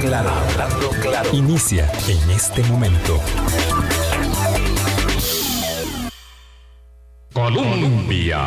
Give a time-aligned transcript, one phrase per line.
[0.00, 0.30] Claro,
[1.00, 1.28] claro.
[1.32, 3.20] Inicia en este momento.
[7.32, 8.40] Colombia.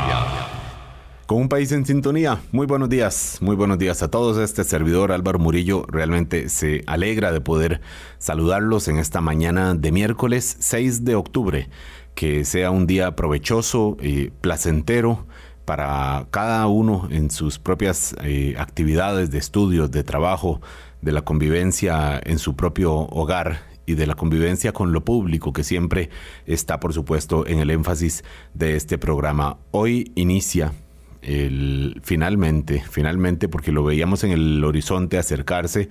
[1.25, 4.37] Con un país en sintonía, muy buenos días, muy buenos días a todos.
[4.37, 7.79] Este servidor Álvaro Murillo realmente se alegra de poder
[8.17, 11.69] saludarlos en esta mañana de miércoles 6 de octubre.
[12.13, 15.25] Que sea un día provechoso y placentero
[15.65, 20.61] para cada uno en sus propias eh, actividades de estudios, de trabajo,
[21.05, 25.63] de la convivencia en su propio hogar y de la convivencia con lo público que
[25.63, 26.09] siempre
[26.47, 28.23] está por supuesto en el énfasis
[28.55, 29.57] de este programa.
[29.69, 30.73] Hoy inicia
[31.21, 35.89] el, finalmente, finalmente porque lo veíamos en el horizonte acercarse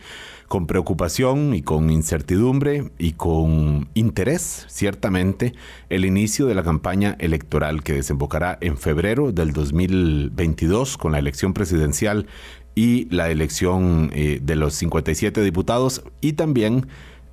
[0.48, 5.54] con preocupación y con incertidumbre y con interés, ciertamente,
[5.90, 11.54] el inicio de la campaña electoral que desembocará en febrero del 2022 con la elección
[11.54, 12.26] presidencial
[12.74, 16.86] y la elección eh, de los 57 diputados y también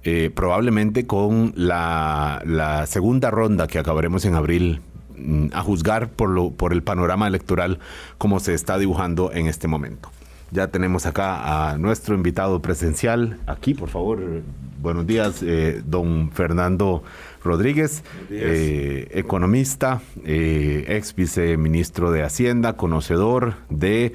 [0.04, 4.82] eh, probablemente con la, la segunda ronda que acabaremos en abril
[5.18, 7.80] mm, a juzgar por, lo, por el panorama electoral
[8.18, 10.10] como se está dibujando en este momento.
[10.52, 13.40] Ya tenemos acá a nuestro invitado presencial.
[13.48, 14.20] Aquí, por favor,
[14.82, 17.04] buenos días, eh, don Fernando
[17.42, 24.12] Rodríguez, eh, economista, eh, ex viceministro de Hacienda, conocedor de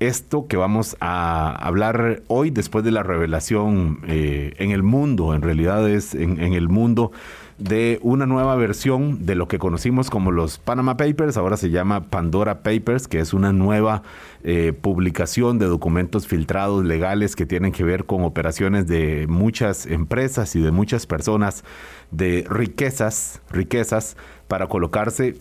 [0.00, 5.88] esto que vamos a hablar hoy después de la revelación en el mundo, en realidad
[5.88, 7.12] es en, en el mundo
[7.58, 12.10] de una nueva versión de lo que conocimos como los Panama Papers, ahora se llama
[12.10, 14.02] Pandora Papers, que es una nueva
[14.44, 20.54] eh, publicación de documentos filtrados legales que tienen que ver con operaciones de muchas empresas
[20.54, 21.64] y de muchas personas
[22.10, 24.16] de riquezas, riquezas
[24.48, 25.36] para colocarse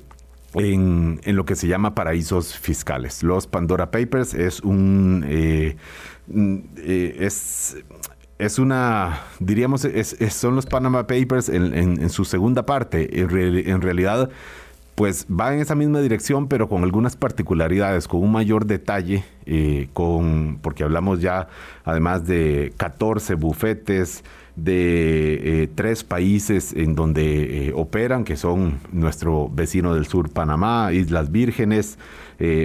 [0.55, 3.23] en, en, lo que se llama paraísos fiscales.
[3.23, 5.75] Los Pandora Papers es un eh,
[6.27, 7.77] mm, eh, es
[8.37, 13.21] es una, diríamos, es, son los Panama Papers en, su segunda parte.
[13.21, 14.29] En, realidad,
[14.95, 19.87] pues va en esa misma dirección, pero con algunas particularidades, con un mayor detalle, eh,
[19.93, 21.47] con, porque hablamos ya
[21.85, 24.23] además de 14 bufetes,
[24.55, 30.91] de eh, tres países en donde eh, operan, que son nuestro vecino del sur, Panamá,
[30.93, 31.97] Islas Vírgenes,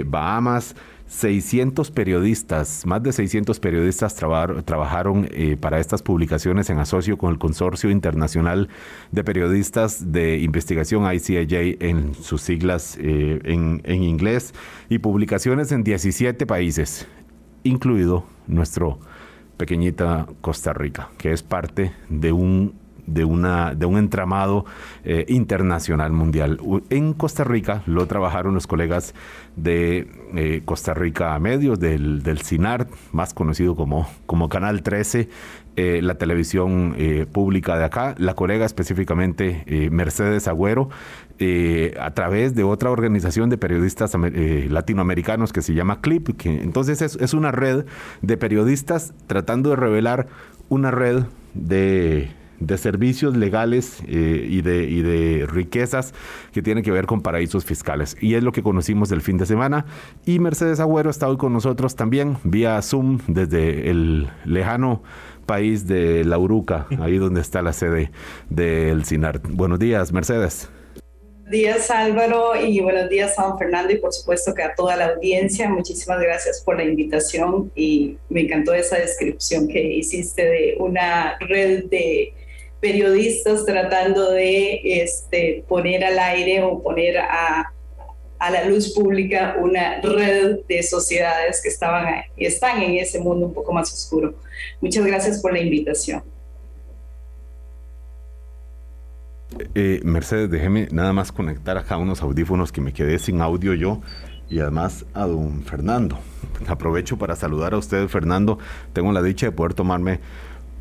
[0.05, 0.75] Bahamas,
[1.11, 7.37] 600 periodistas, más de 600 periodistas trabajaron eh, para estas publicaciones en asocio con el
[7.37, 8.69] Consorcio Internacional
[9.11, 14.53] de Periodistas de Investigación ICIJ en sus siglas eh, en, en inglés
[14.87, 17.05] y publicaciones en 17 países,
[17.63, 18.97] incluido nuestro
[19.61, 22.73] pequeñita Costa Rica, que es parte de un
[23.05, 24.65] de, una, de un entramado
[25.03, 26.59] eh, internacional mundial.
[26.89, 29.13] En Costa Rica lo trabajaron los colegas
[29.55, 35.29] de eh, Costa Rica Medios, del, del CINAR, más conocido como, como Canal 13,
[35.75, 36.95] eh, la televisión
[37.31, 40.89] pública de acá, la colega específicamente Mercedes Agüero,
[41.99, 47.15] a través de otra organización de periodistas latinoamericanos que se llama CLIP, que entonces es,
[47.15, 47.85] es una red
[48.21, 50.27] de periodistas tratando de revelar
[50.69, 51.23] una red
[51.53, 52.29] de
[52.61, 56.13] de servicios legales eh, y, de, y de riquezas
[56.53, 58.15] que tienen que ver con paraísos fiscales.
[58.21, 59.85] Y es lo que conocimos del fin de semana.
[60.25, 65.01] Y Mercedes Agüero está hoy con nosotros también vía Zoom desde el lejano
[65.51, 68.09] país de La Uruca, ahí donde está la sede
[68.49, 69.41] del CINAR.
[69.49, 70.69] Buenos días, Mercedes
[71.49, 75.67] días Álvaro y buenos días San Fernando y por supuesto que a toda la audiencia.
[75.67, 81.89] Muchísimas gracias por la invitación y me encantó esa descripción que hiciste de una red
[81.89, 82.33] de
[82.79, 87.73] periodistas tratando de este, poner al aire o poner a,
[88.41, 93.45] a, la luz pública una red de sociedades que estaban y están en ese mundo
[93.47, 94.33] un poco más oscuro.
[94.81, 96.23] Muchas gracias por la invitación.
[99.75, 104.01] Eh, Mercedes, déjeme nada más conectar acá unos audífonos que me quedé sin audio yo
[104.49, 106.19] y además a don Fernando.
[106.67, 108.59] Aprovecho para saludar a usted, Fernando.
[108.93, 110.19] Tengo la dicha de poder tomarme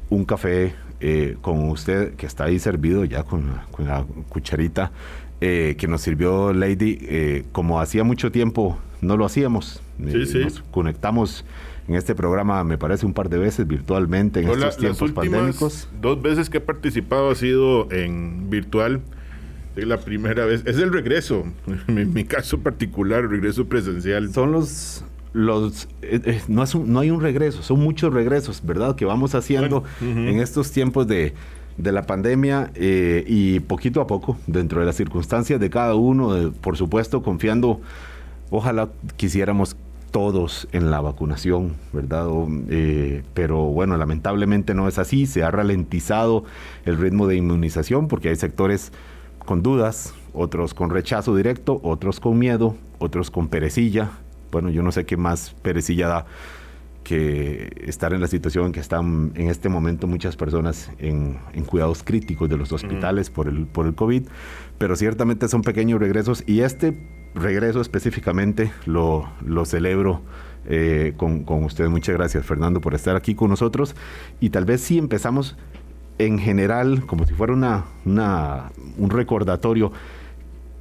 [0.09, 4.93] un café eh, con usted, que está ahí servido ya con, la cucharita
[5.41, 9.83] eh, que nos sirvió Lady, eh, como hacía mucho tiempo no lo hacíamos.
[9.99, 11.45] Nos conectamos
[11.89, 15.89] en este programa, me parece, un par de veces virtualmente en estos tiempos pandémicos.
[16.01, 19.01] Dos veces que he participado ha sido en virtual.
[19.77, 21.45] Es la primera vez, es el regreso,
[21.89, 24.33] en mi caso particular, regreso presencial.
[24.33, 28.97] Son los los eh, eh, no, es no hay un regreso, son muchos regresos, ¿verdad?
[28.97, 31.35] Que vamos haciendo en estos tiempos de,
[31.77, 36.53] de la pandemia eh, y poquito a poco, dentro de las circunstancias de cada uno,
[36.61, 37.81] por supuesto, confiando,
[38.51, 39.77] ojalá quisiéramos
[40.11, 42.29] todos en la vacunación, ¿verdad?
[42.69, 46.45] Eh, pero bueno, lamentablemente no es así, se ha ralentizado
[46.85, 48.93] el ritmo de inmunización porque hay sectores
[49.45, 54.11] con dudas, otros con rechazo directo, otros con miedo, otros con perecilla.
[54.53, 56.27] Bueno, yo no sé qué más perecilla da
[57.11, 62.05] que estar en la situación en que están en este momento muchas personas en, cuidados
[62.05, 64.29] críticos de los hospitales por, el, por el COVID,
[64.79, 66.97] pero ciertamente son pequeños regresos y este
[67.35, 70.23] regreso específicamente lo, lo celebro
[70.67, 71.91] eh, con, con ustedes.
[71.91, 73.97] Muchas gracias Fernando por estar aquí con nosotros
[74.39, 75.57] y tal vez si empezamos
[76.19, 79.91] en general, como si fuera una, una un recordatorio,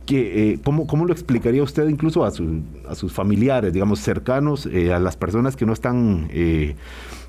[0.09, 4.91] que, eh, ¿cómo, ¿cómo, lo explicaría usted incluso a, a sus familiares, digamos, cercanos, eh,
[4.91, 6.75] a las personas que no están, eh,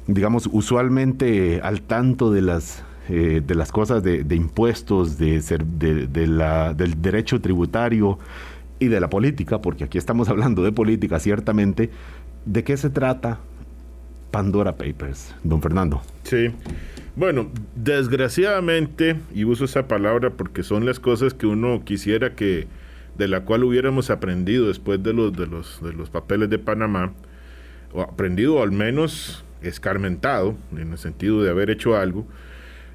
[0.06, 6.72] digamos, usualmente al tanto de las, de las cosas de, impuestos, de, ser, de, la,
[6.72, 8.18] del derecho tributario
[8.78, 11.90] y de la política, porque aquí estamos hablando de política, ciertamente,
[12.46, 13.40] ¿de qué se trata
[14.30, 16.00] Pandora Papers, don Fernando?
[16.22, 16.46] Sí.
[17.16, 22.68] Bueno, desgraciadamente, y uso esa palabra porque son las cosas que uno quisiera que,
[23.18, 27.12] de la cual hubiéramos aprendido después de los, de los, de los papeles de Panamá,
[27.92, 32.26] o aprendido al menos escarmentado, en el sentido de haber hecho algo,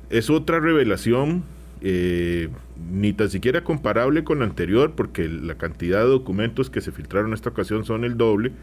[0.10, 1.44] es otra revelación,
[1.82, 2.48] eh,
[2.90, 7.32] ni tan siquiera comparable con la anterior, porque la cantidad de documentos que se filtraron
[7.32, 8.54] en esta ocasión son el doble,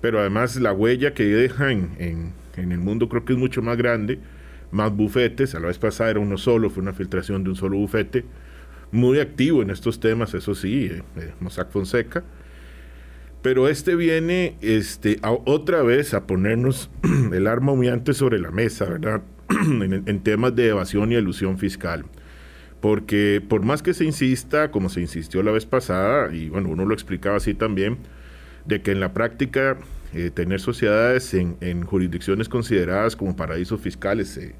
[0.00, 3.76] pero además la huella que deja en, en el mundo creo que es mucho más
[3.76, 4.18] grande
[4.72, 5.54] más bufetes.
[5.54, 8.24] A la vez pasada era uno solo, fue una filtración de un solo bufete.
[8.90, 12.24] Muy activo en estos temas, eso sí, eh, eh, Mossack Fonseca.
[13.42, 16.90] Pero este viene este, otra vez a ponernos
[17.32, 19.22] el arma humeante sobre la mesa, ¿verdad?
[19.50, 22.04] en, temas de evasión y elusión fiscal.
[22.80, 26.84] Porque por más que se insista, como se insistió la vez pasada, y bueno, uno
[26.84, 27.98] lo explicaba así también,
[28.64, 29.76] de que en la práctica
[30.14, 34.54] eh, tener sociedades en, jurisdicciones consideradas como paraísos fiscales eh,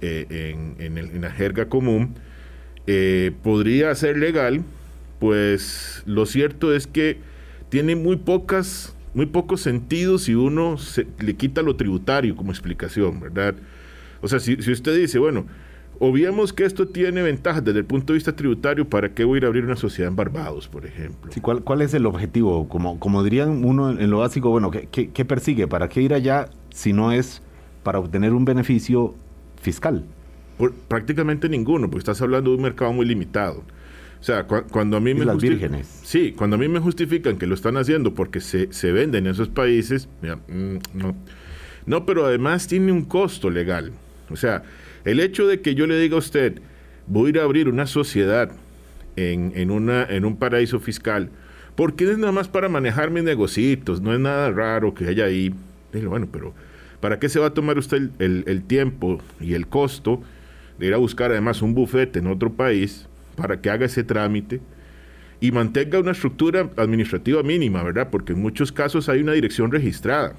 [0.00, 2.14] eh, en, la jerga común,
[3.42, 4.62] podría ser legal,
[5.18, 7.18] pues lo cierto es que
[7.68, 13.18] tiene muy pocas muy pocos sentidos si uno se, le quita lo tributario como explicación,
[13.18, 13.54] ¿verdad?
[14.20, 15.46] O sea, si, si usted dice, bueno,
[15.98, 18.88] Obviemos que esto tiene ventajas desde el punto de vista tributario.
[18.88, 21.32] ¿Para qué voy a ir a abrir una sociedad en Barbados, por ejemplo?
[21.32, 22.68] Sí, ¿cuál, ¿Cuál es el objetivo?
[22.68, 25.66] Como, como dirían uno en lo básico, bueno, ¿qué, qué, persigue?
[25.66, 27.42] ¿Para qué ir allá si no es
[27.82, 29.14] para obtener un beneficio
[29.60, 30.04] fiscal?
[30.88, 33.62] prácticamente ninguno, porque estás hablando de un mercado muy limitado.
[34.18, 36.00] O sea, cuando a mí me las vírgenes.
[36.02, 39.32] Sí, cuando a mí me justifican que lo están haciendo porque se, se venden en
[39.32, 41.14] esos países, mm, no.
[41.84, 43.92] No, pero además tiene un costo legal.
[44.30, 44.62] O sea,
[45.04, 46.60] el hecho de que yo le diga a usted,
[47.06, 48.50] voy a ir a abrir una sociedad
[49.16, 51.30] en, una, en un paraíso fiscal,
[51.74, 55.54] porque es nada más para manejar mis negocios, no es nada raro que haya ahí.
[55.92, 56.54] Dile, bueno, pero
[57.00, 60.22] ¿para qué se va a tomar usted el, tiempo y el costo
[60.78, 63.06] de ir a buscar además un bufete en otro país
[63.36, 64.60] para que haga ese trámite?
[65.38, 68.08] y mantenga una estructura administrativa mínima, ¿verdad?
[68.10, 70.34] Porque en muchos casos hay una dirección registrada.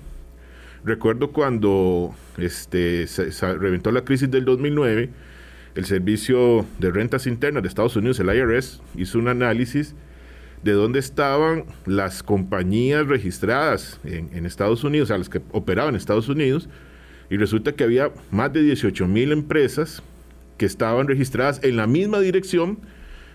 [0.87, 5.09] Recuerdo cuando este, se, reventó la crisis del 2009,
[5.75, 9.95] el Servicio de Rentas Internas de Estados Unidos, el IRS, hizo un análisis
[10.63, 15.97] de dónde estaban las compañías registradas en, Estados Unidos, o sea, las que operaban en
[15.97, 16.69] Estados Unidos,
[17.29, 20.01] y resulta que había más de 18 mil empresas
[20.57, 22.79] que estaban registradas en la misma dirección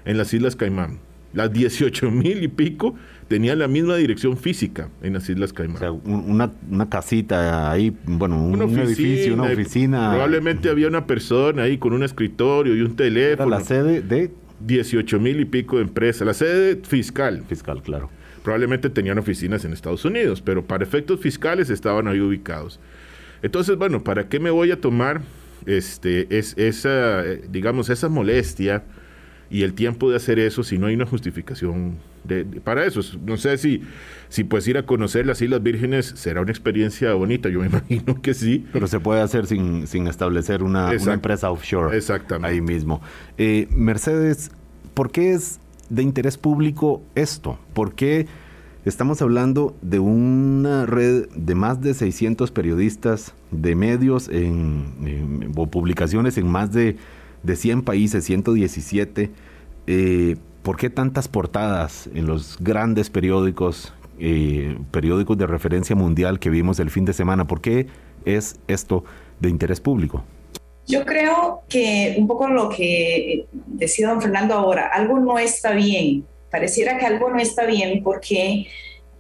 [0.07, 1.01] en las Islas Caimán.
[1.35, 2.95] Las 18 mil y pico
[3.33, 5.77] tenían la misma dirección física en las Islas Caimán.
[5.77, 10.11] O sea, una, una casita ahí, bueno, un, edificio, una oficina.
[10.11, 13.49] Probablemente había una persona ahí con un escritorio y un teléfono.
[13.49, 16.27] la sede de 18 mil y pico de empresas.
[16.27, 17.43] La sede fiscal.
[17.49, 18.11] Fiscal, claro.
[18.43, 22.81] Probablemente tenían oficinas en Estados Unidos, pero para efectos fiscales estaban ahí ubicados.
[23.43, 25.23] Entonces, bueno, ¿para qué me voy a tomar
[25.65, 28.83] este, es, esa, eh, digamos, esa molestia?
[29.53, 33.03] Y el tiempo de hacer eso si no hay una justificación de, para eso.
[33.27, 33.83] No sé si,
[34.31, 38.21] si pues ir a conocer las Islas Vírgenes será una experiencia bonita, yo me imagino
[38.23, 38.65] que sí.
[38.73, 42.49] Pero se puede hacer sin, sin establecer una, empresa offshore Exactamente.
[42.49, 43.03] ahí mismo.
[43.37, 44.51] Eh, Mercedes,
[44.95, 47.59] ¿por qué es de interés público esto?
[47.75, 48.27] ¿Por qué
[48.87, 56.39] estamos hablando de una red de más de 600 periodistas de medios en, o publicaciones
[56.39, 56.97] en más de
[57.43, 59.31] de 100 países, 117.
[59.87, 66.51] Eh, ¿Por qué tantas portadas en los grandes periódicos, eh, periódicos de referencia mundial que
[66.51, 67.47] vimos el fin de semana?
[67.47, 67.89] ¿Por qué
[68.25, 69.05] es esto
[69.41, 70.25] de interés público?
[70.87, 76.25] Yo creo que un poco lo que decía don Fernando ahora, algo no está bien.
[76.51, 78.67] Pareciera que algo no está bien porque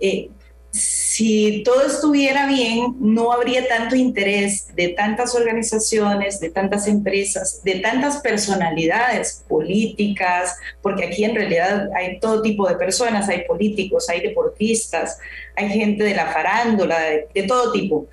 [0.00, 0.28] eh,
[0.72, 7.80] si todo estuviera bien, no habría tanto interés de tantas organizaciones, de tantas empresas, de
[7.80, 14.22] tantas personalidades políticas, porque aquí en realidad hay todo tipo de personas, hay políticos, hay
[14.22, 15.18] deportistas,
[15.56, 16.98] hay gente de la farándula,
[17.34, 18.06] de, todo tipo.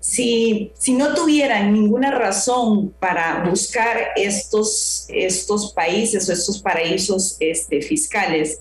[0.00, 7.80] Si, si, no tuvieran ninguna razón para buscar estos, estos países o estos paraísos este,
[7.80, 8.60] fiscales,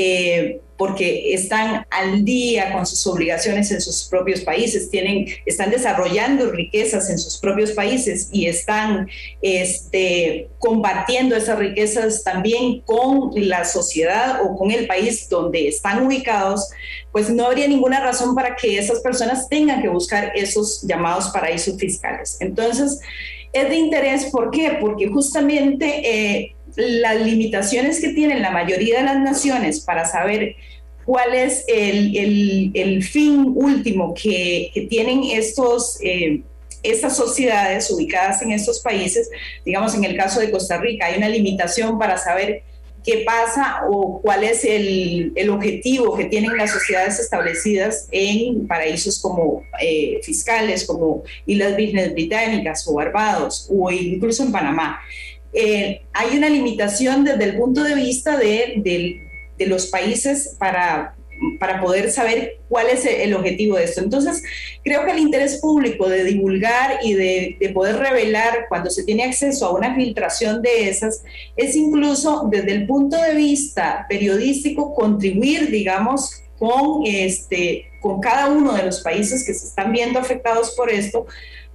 [0.00, 6.52] eh, porque están al día con sus obligaciones en sus propios países, tienen, están desarrollando
[6.52, 9.08] riquezas en sus propios países y están
[9.42, 16.70] este, compartiendo esas riquezas también con la sociedad o con el país donde están ubicados,
[17.10, 21.76] pues no habría ninguna razón para que esas personas tengan que buscar esos llamados paraísos
[21.76, 22.36] fiscales.
[22.38, 23.00] Entonces,
[23.52, 24.78] es de interés, ¿por qué?
[24.80, 26.02] Porque justamente...
[26.04, 30.56] Eh, las limitaciones que tienen la mayoría de las naciones para saber
[31.04, 36.42] cuál es el, fin último que, tienen estos, eh,
[36.82, 39.30] estas sociedades ubicadas en estos países.
[39.64, 42.62] Digamos, en el caso de Costa Rica, hay una limitación para saber
[43.08, 49.62] qué pasa o cuál es el, objetivo que tienen las sociedades establecidas en paraísos como
[49.80, 55.00] eh, fiscales, como Islas Vírgenes Británicas o Barbados o incluso en Panamá.
[55.52, 59.24] Eh, hay una limitación desde el punto de vista de,
[59.60, 61.16] los países para,
[61.58, 64.00] para poder saber cuál es el objetivo de esto.
[64.00, 64.42] Entonces,
[64.84, 69.24] creo que el interés público de divulgar y de, de, poder revelar cuando se tiene
[69.24, 71.24] acceso a una filtración de esas
[71.56, 78.74] es incluso desde el punto de vista periodístico contribuir, digamos, con, este, con cada uno
[78.74, 81.26] de los países que se están viendo afectados por esto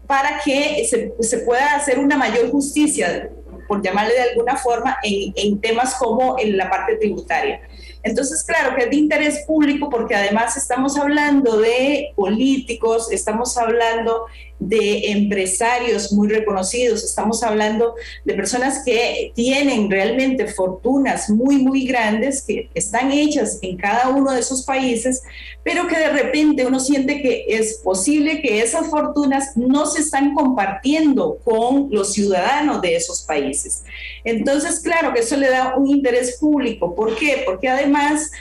[0.06, 3.30] para que se, se pueda hacer una mayor justicia
[3.68, 7.62] por llamarle de alguna forma, en, temas como en la parte tributaria.
[8.04, 14.26] Entonces, claro que es de interés público porque además estamos hablando de políticos, estamos hablando
[14.68, 22.44] de empresarios muy reconocidos, estamos hablando de personas que tienen realmente fortunas muy, muy grandes,
[22.44, 25.22] que están hechas en cada uno de esos países,
[25.64, 30.34] pero que de repente uno siente que es posible que esas fortunas no se están
[30.34, 33.84] compartiendo con los ciudadanos de esos países.
[34.24, 36.96] Entonces, claro que eso le da un interés público.
[36.96, 37.44] ¿Por qué?
[37.46, 38.32] Porque además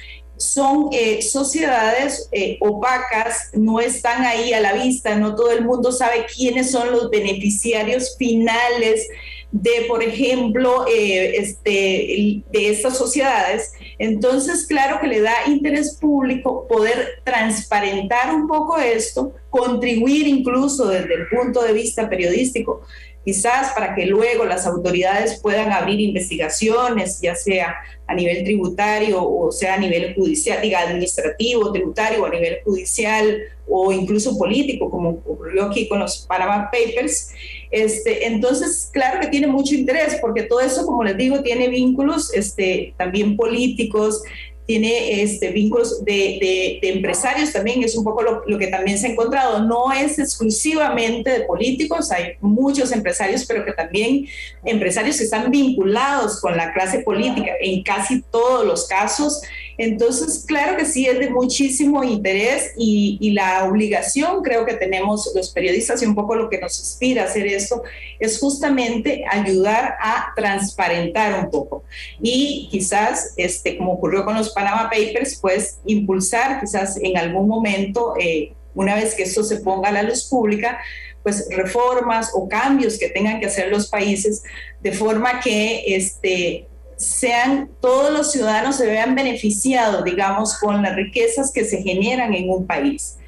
[0.42, 5.92] son eh, sociedades eh, opacas, no están ahí a la vista, no todo el mundo
[5.92, 9.08] sabe quiénes son los beneficiarios finales
[9.52, 13.72] de, por ejemplo, eh, este, de estas sociedades.
[13.98, 21.14] Entonces, claro que le da interés público poder transparentar un poco esto, contribuir incluso desde
[21.14, 22.82] el punto de vista periodístico
[23.24, 27.76] quizás para que luego las autoridades puedan abrir investigaciones, ya sea
[28.06, 33.38] a nivel tributario o sea a nivel judicial, diga administrativo, tributario a nivel judicial
[33.68, 37.30] o incluso político, como ocurrió aquí con los Panama Papers.
[37.70, 42.34] Este, entonces, claro que tiene mucho interés, porque todo eso, como les digo, tiene vínculos
[42.34, 44.22] este, también políticos,
[44.66, 49.10] tiene este, vínculos de, empresarios también, es un poco lo, lo, que también se ha
[49.10, 49.64] encontrado.
[49.64, 54.26] No es exclusivamente de políticos, hay muchos empresarios, pero que también
[54.64, 59.42] empresarios que están vinculados con la clase política en casi todos los casos.
[59.78, 65.50] Entonces, claro que sí, es de muchísimo interés y, la obligación creo que tenemos los
[65.50, 67.82] periodistas y un poco lo que nos inspira a hacer esto
[68.20, 71.84] es justamente ayudar a transparentar un poco.
[72.20, 78.14] Y quizás, este, como ocurrió con los Panama Papers, pues impulsar quizás en algún momento,
[78.20, 80.78] eh, una vez que esto se ponga a la luz pública,
[81.22, 84.42] pues reformas o cambios que tengan que hacer los países
[84.80, 86.66] de forma que este,
[87.02, 92.48] sean todos los ciudadanos se vean beneficiados, digamos, con las riquezas que se generan en
[92.48, 93.18] un país.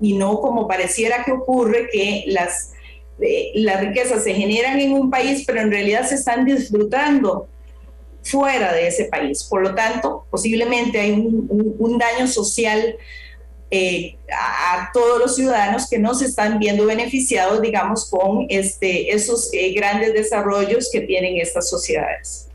[0.00, 2.72] Y no como pareciera que ocurre que las,
[3.20, 7.48] eh, las riquezas se generan en un país, pero en realidad se están disfrutando
[8.22, 9.44] fuera de ese país.
[9.44, 12.96] Por lo tanto, posiblemente hay un, daño social
[13.70, 19.50] eh, a, todos los ciudadanos que no se están viendo beneficiados, digamos, con este, esos
[19.52, 22.45] eh, grandes desarrollos que tienen estas sociedades.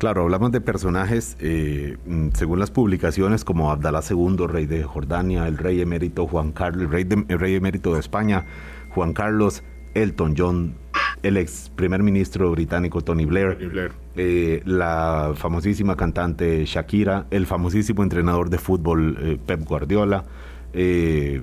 [0.00, 5.46] Claro, hablamos de personajes, eh, mm, según las publicaciones, como Abdalá II, rey de Jordania,
[5.46, 8.46] el rey emérito Juan Carlos, el rey, el rey emérito de España,
[8.94, 10.74] Juan Carlos, Elton John,
[11.22, 18.48] el ex primer ministro británico Tony Blair, eh, la famosísima cantante Shakira, el famosísimo entrenador
[18.48, 20.24] de fútbol eh, Pep Guardiola
[20.72, 21.42] eh,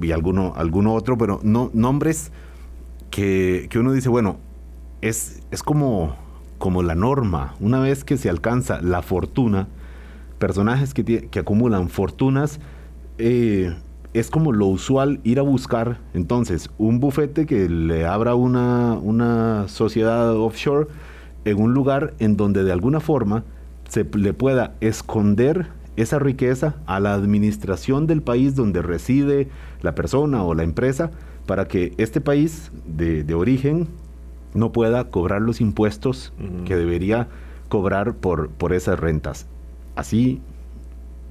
[0.00, 2.30] y alguno, alguno otro, pero no, nombres
[3.10, 4.38] que, uno dice, bueno,
[5.00, 6.16] es, es como,
[6.58, 7.54] como la norma.
[7.60, 9.68] Una vez que se alcanza la fortuna,
[10.38, 12.60] personajes que, que acumulan fortunas,
[13.18, 13.74] eh,
[14.12, 19.68] es como lo usual ir a buscar entonces un bufete que le abra una, una
[19.68, 20.88] sociedad offshore
[21.44, 23.44] en un lugar en donde de alguna forma
[23.88, 29.48] se le pueda esconder esa riqueza a la administración del país donde reside
[29.82, 31.10] la persona o la empresa
[31.46, 33.86] para que este país de, de origen
[34.56, 36.32] no pueda cobrar los impuestos
[36.64, 37.28] que debería
[37.68, 39.46] cobrar por, por esas rentas.
[39.94, 40.40] Así,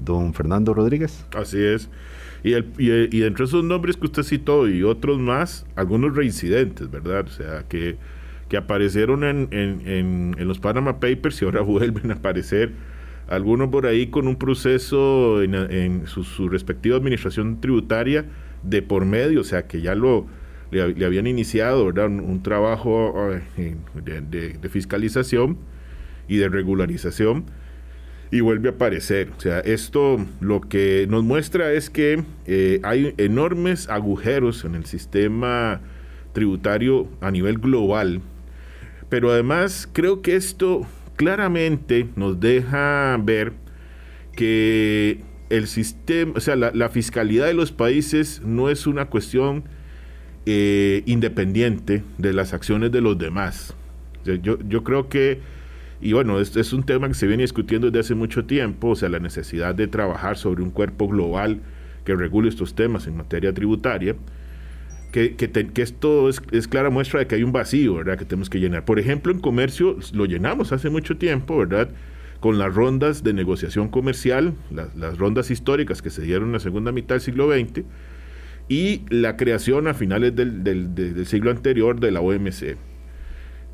[0.04, 1.26] don Fernando Rodríguez.
[1.36, 1.90] Así es.
[2.44, 7.26] Y, el, y, entre esos nombres que usted citó y otros más, algunos reincidentes, ¿verdad?
[7.28, 7.98] O sea, que,
[8.50, 12.74] que aparecieron en, en, en, los Panama Papers y ahora vuelven a aparecer.
[13.28, 18.26] Algunos por ahí con un proceso en, su, su respectiva administración tributaria
[18.62, 20.28] de por medio, o sea, que ya lo,
[20.72, 25.58] le, habían iniciado Un, trabajo de, fiscalización
[26.28, 27.46] y de regularización
[28.32, 29.32] y vuelve a aparecer.
[29.38, 34.86] O sea, esto lo que nos muestra es que eh, hay enormes agujeros en el
[34.86, 35.82] sistema
[36.34, 38.22] tributario a nivel global,
[39.10, 43.54] pero además creo que esto claramente nos deja ver
[44.36, 49.64] que el sistema, o sea, la fiscalidad de los países no es una cuestión
[50.46, 53.74] eh, independiente de las acciones de los demás.
[54.26, 55.40] Yo, yo creo que,
[56.02, 58.96] y bueno, es, es, un tema que se viene discutiendo desde hace mucho tiempo, o
[58.96, 61.62] sea, la necesidad de trabajar sobre un cuerpo global
[62.06, 64.16] que regule estos temas en materia tributaria,
[65.12, 68.26] que, que, que esto es, es, clara muestra de que hay un vacío, ¿verdad?, que
[68.26, 68.86] tenemos que llenar.
[68.86, 71.90] Por ejemplo, en comercio lo llenamos hace mucho tiempo, ¿verdad?,
[72.40, 76.60] con las rondas de negociación comercial, las, las rondas históricas que se dieron en la
[76.60, 77.84] segunda mitad del siglo XX,
[78.68, 82.78] y la creación a finales del, del, siglo anterior de la OMC.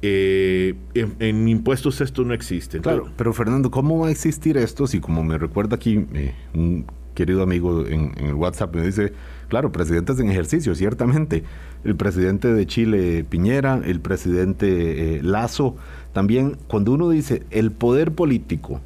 [0.03, 2.79] Eh, en, impuestos esto no existe.
[2.79, 6.85] Claro, pero Fernando, ¿cómo va a existir esto si como me recuerda aquí eh, un
[7.13, 9.13] querido amigo en, el WhatsApp me dice,
[9.47, 11.43] claro, presidentes en ejercicio, ciertamente.
[11.83, 15.75] El presidente de Chile, Piñera, el presidente eh, Lazo,
[16.13, 18.81] también cuando uno dice el poder político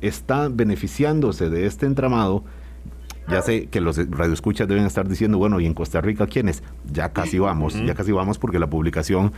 [0.00, 2.44] está beneficiándose de este entramado,
[3.28, 6.62] ya sé que los radioescuchas deben estar diciendo, bueno, ¿y en Costa Rica quiénes?
[6.92, 9.32] Ya casi vamos, ya casi vamos porque la publicación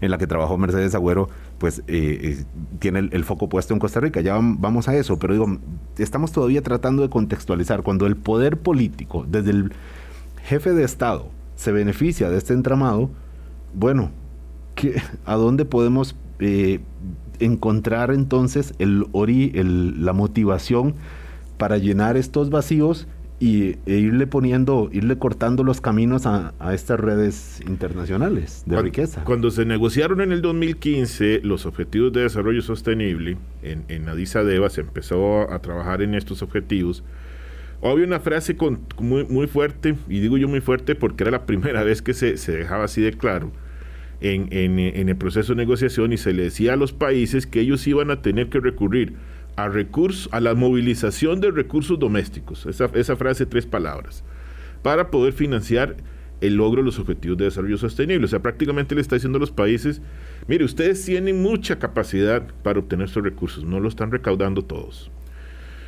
[0.00, 2.44] en la que trabajó Mercedes Agüero, pues eh, eh,
[2.78, 4.20] tiene el, foco puesto en Costa Rica.
[4.20, 5.58] Ya vamos a eso, pero digo,
[5.96, 7.82] estamos todavía tratando de contextualizar.
[7.82, 9.72] Cuando el poder político, desde el
[10.44, 13.10] jefe de Estado, se beneficia de este entramado,
[13.74, 14.10] bueno,
[14.74, 16.80] ¿qué, ¿a dónde podemos eh,
[17.40, 19.06] encontrar entonces el,
[19.54, 20.94] el, la motivación
[21.56, 23.08] para llenar estos vacíos?
[23.40, 29.24] Y, e irle poniendo, irle cortando los caminos a, estas redes internacionales de riqueza.
[29.24, 34.68] Cuando se negociaron en el 2015 los objetivos de desarrollo sostenible, en, en Addis Abeba
[34.70, 37.04] se empezó a trabajar en estos objetivos.
[37.80, 41.46] Había una frase con, muy, muy fuerte, y digo yo muy fuerte porque era la
[41.46, 43.52] primera vez que se, se dejaba así de claro
[44.20, 47.60] en, en, en el proceso de negociación y se le decía a los países que
[47.60, 49.14] ellos iban a tener que recurrir
[49.58, 54.22] a, recursos, a la movilización de recursos domésticos, esa, esa frase, tres palabras,
[54.84, 55.96] para poder financiar
[56.40, 58.24] el logro de los objetivos de desarrollo sostenible.
[58.26, 60.00] O sea, prácticamente le está diciendo a los países,
[60.46, 65.10] mire, ustedes tienen mucha capacidad para obtener estos recursos, no lo están recaudando todos.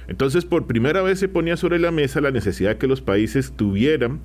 [0.08, 3.52] Entonces, por primera vez se ponía sobre la mesa la necesidad de que los países
[3.52, 4.20] tuvieran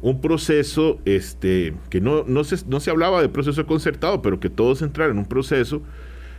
[0.00, 4.48] un proceso este, que no, no, se, no se hablaba de proceso concertado, pero que
[4.48, 5.82] todos entraran en un proceso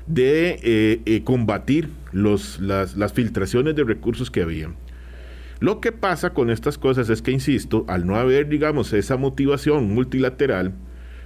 [0.07, 4.69] de eh, eh, combatir los, las, las, filtraciones de recursos que había.
[5.59, 9.93] Lo que pasa con estas cosas es que, insisto, al no haber, digamos, esa motivación
[9.93, 10.73] multilateral,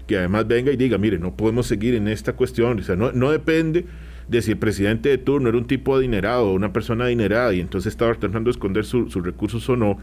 [0.07, 3.11] que además venga y diga, mire, no podemos seguir en esta cuestión, o sea, no,
[3.11, 3.85] no depende
[4.27, 7.61] de si el presidente de turno era un tipo adinerado o una persona adinerada y
[7.61, 9.97] entonces estaba tratando de esconder sus recursos o no,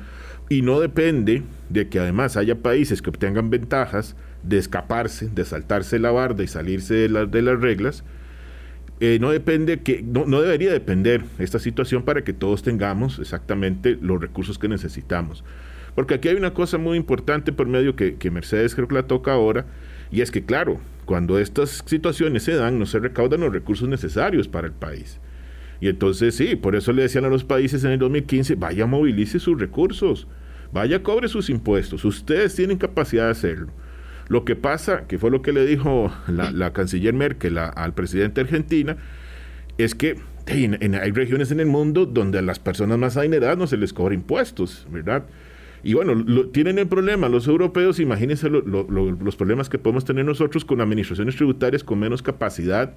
[0.49, 5.99] y no depende de que además haya países que obtengan ventajas de escaparse, de saltarse
[5.99, 8.05] la barda y salirse de, de las reglas,
[9.05, 14.21] eh, no depende que no, debería depender esta situación para que todos tengamos exactamente los
[14.21, 15.43] recursos que necesitamos.
[15.97, 19.09] Porque aquí hay una cosa muy importante por medio que, que Mercedes creo que la
[19.09, 19.67] toca ahora,
[20.13, 24.47] y es que claro, cuando estas situaciones se dan, no se recaudan los recursos necesarios
[24.47, 25.19] para el país.
[25.81, 29.41] Y entonces sí, por eso le decían a los países en el 2015, vaya movilice
[29.41, 30.29] sus recursos,
[30.73, 33.73] vaya cobre sus impuestos, ustedes tienen capacidad de hacerlo.
[34.33, 38.47] Lo que pasa, que fue lo que le dijo la, canciller Merkel al presidente de
[38.47, 38.97] Argentina,
[39.77, 40.17] es que
[40.47, 40.69] hay
[41.11, 44.87] regiones en el mundo donde a las personas más adineradas no se les cobra impuestos,
[44.91, 45.27] ¿verdad?
[45.83, 50.81] Y bueno, tienen el problema los europeos, imagínense los problemas que podemos tener nosotros con
[50.81, 52.95] administraciones tributarias con menos capacidad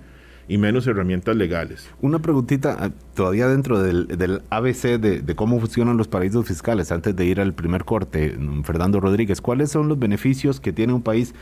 [0.47, 1.89] y menos herramientas legales.
[2.01, 7.25] Una preguntita ah, todavía dentro del, ABC de, cómo funcionan los paraísos fiscales, antes de
[7.25, 11.33] ir al primer corte, mm, Fernando Rodríguez, ¿cuáles son los beneficios que tiene un país?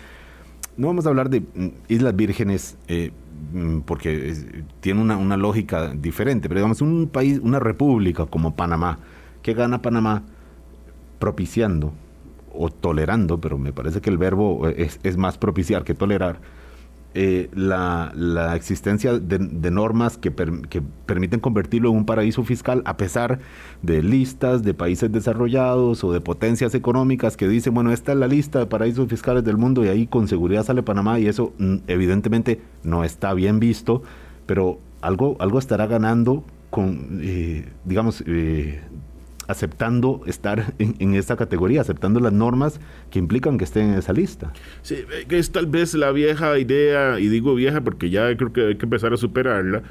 [0.77, 3.11] No vamos a hablar de mm, Islas Vírgenes, eh,
[3.53, 4.33] mm, porque
[4.79, 8.99] tiene una, una, lógica diferente, pero digamos un país, una república como Panamá,
[9.41, 10.23] ¿qué gana Panamá
[11.19, 11.93] propiciando
[12.53, 16.39] o tolerando, pero me parece que el verbo es, es más propiciar que tolerar?
[17.15, 18.11] Eh, la,
[18.55, 23.39] existencia de, normas que, permiten convertirlo en un paraíso fiscal a pesar
[23.83, 28.27] de listas de países desarrollados o de potencias económicas que dicen, bueno, esta es la
[28.27, 31.75] lista de paraísos fiscales del mundo y ahí con seguridad sale Panamá y eso mm,
[31.87, 34.01] evidentemente no está bien visto,
[34.47, 38.81] pero algo, algo estará ganando con, eh, digamos, eh,
[39.47, 42.79] aceptando estar en, en, esta categoría, aceptando las normas
[43.11, 44.53] que implican que estén en esa lista.
[44.81, 48.75] Sí, es tal vez la vieja idea, y digo vieja porque ya creo que hay
[48.75, 49.83] que empezar a superarla,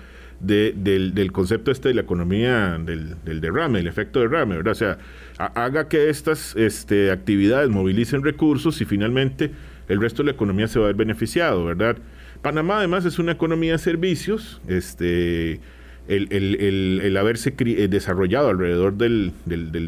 [0.42, 4.72] de, del, concepto este de la economía del, del derrame, el efecto derrame, ¿verdad?
[4.72, 4.98] O sea,
[5.38, 9.52] haga que estas este, actividades movilicen recursos y finalmente
[9.88, 11.96] el resto de la economía se va a ver beneficiado, ¿verdad?
[12.42, 15.60] Panamá además es una economía de servicios, este
[16.08, 19.32] el, haberse eh, desarrollado alrededor del,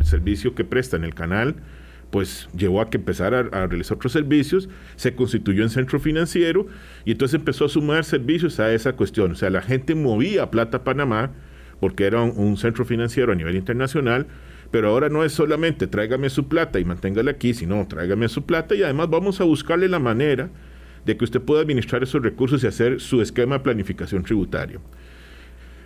[0.05, 1.57] servicio que presta en el canal,
[2.11, 6.67] pues llevó a que empezara a, realizar otros servicios, se constituyó en centro financiero
[7.05, 9.33] y entonces empezó a sumar servicios a esa cuestión.
[9.33, 11.33] O sea, la gente movía plata a Panamá
[11.81, 14.27] porque era un, centro financiero a nivel internacional,
[14.71, 18.75] pero ahora no es solamente tráigame su plata y manténgala aquí, sino tráigame su plata
[18.77, 20.51] y además vamos a buscarle la manera
[21.05, 24.79] de que usted pueda administrar esos recursos y hacer su esquema de planificación tributaria.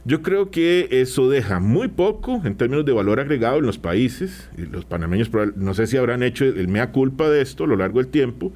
[0.08, 4.48] Yo creo que eso deja muy poco en términos de valor agregado en los países.
[4.56, 7.98] Los panameños no sé si habrán hecho el mea culpa de esto a lo largo
[7.98, 8.50] del tiempo,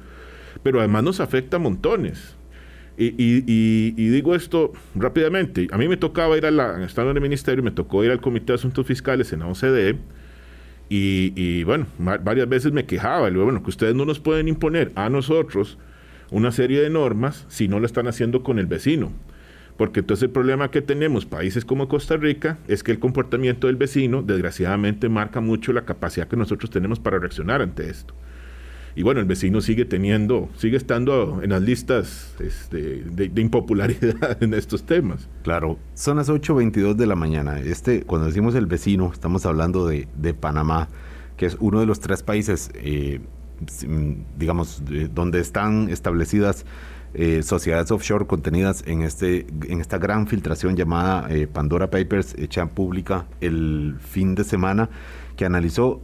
[0.63, 2.35] pero además nos afecta a montones.
[2.97, 5.67] Y, digo esto rápidamente.
[5.69, 8.19] A mí me tocaba ir a la, estando en el ministerio, me tocó ir al
[8.19, 9.99] Comité de Asuntos Fiscales en la OCDE.
[10.89, 13.29] Y, bueno, varias veces me quejaba.
[13.29, 15.77] Bueno, que ustedes no nos pueden imponer a nosotros
[16.31, 19.11] una serie de normas si no lo están haciendo con el vecino.
[19.77, 23.75] Porque entonces el problema que tenemos países como Costa Rica es que el comportamiento del
[23.75, 28.13] vecino desgraciadamente marca mucho la capacidad que nosotros tenemos para reaccionar ante esto.
[28.95, 34.53] Y bueno, el vecino sigue teniendo, sigue estando en las listas este, de, impopularidad en
[34.53, 35.27] estos temas.
[35.41, 37.59] Claro, son las 8.22 de la mañana.
[37.59, 40.89] Este, cuando decimos el vecino, estamos hablando de, Panamá,
[41.37, 43.19] que es uno de los tres países, eh,
[44.37, 46.65] digamos, donde están establecidas
[47.15, 52.65] eh, sociedades offshore contenidas en, este, en esta gran filtración llamada eh, Pandora Papers, hecha
[52.65, 54.89] pública el fin de semana,
[55.37, 56.01] que analizó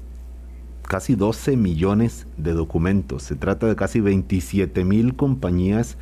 [0.88, 3.24] casi 12 millones de documentos.
[3.24, 5.98] Se trata de casi 27 mil compañías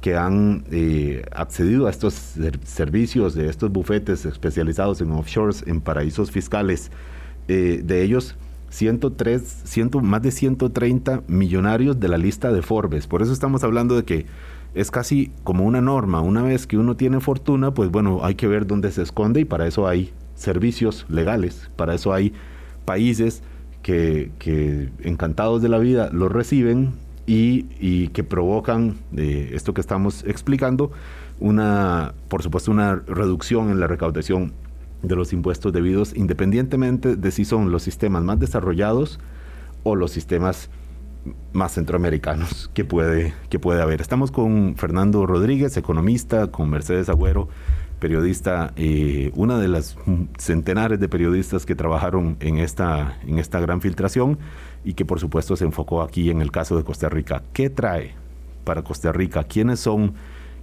[0.00, 2.14] que han eh, accedido a estos
[2.64, 6.90] servicios de estos bufetes especializados en offshores, en paraísos fiscales.
[7.48, 8.36] de ellos,
[8.72, 9.64] 103,
[10.02, 13.06] más de 130 millonarios de la lista de Forbes.
[13.06, 14.26] Por eso estamos hablando de que
[14.74, 16.22] es casi como una norma.
[16.22, 19.44] Una vez que uno tiene fortuna, pues bueno, hay que ver dónde se esconde y
[19.44, 22.32] para eso hay servicios legales, para eso hay
[22.86, 23.42] países
[23.82, 24.30] que,
[25.02, 26.94] encantados de la vida lo reciben
[27.26, 30.92] y, que provocan eh, esto que estamos explicando,
[31.40, 34.52] una, por supuesto, una reducción en la recaudación
[35.02, 39.18] de los impuestos debidos, independientemente de si son los sistemas más desarrollados
[39.82, 40.70] o los sistemas
[41.52, 44.00] más centroamericanos que puede, que puede haber.
[44.00, 47.48] Estamos con Fernando Rodríguez, economista, con Mercedes Agüero,
[48.00, 49.96] periodista, eh, una de las
[50.36, 54.38] centenares de periodistas que trabajaron en esta, en esta gran filtración
[54.84, 57.42] y que por supuesto se enfocó aquí en el caso de Costa Rica.
[57.52, 58.14] ¿Qué trae
[58.64, 59.44] para Costa Rica?
[59.44, 60.14] ¿Quiénes son,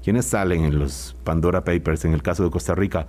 [0.04, 3.08] quiénes salen en los Pandora Papers en el caso de Costa Rica?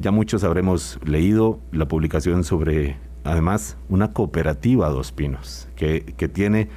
[0.00, 6.70] Ya muchos habremos leído la publicación sobre, además, una cooperativa Dos Pinos, que, que tiene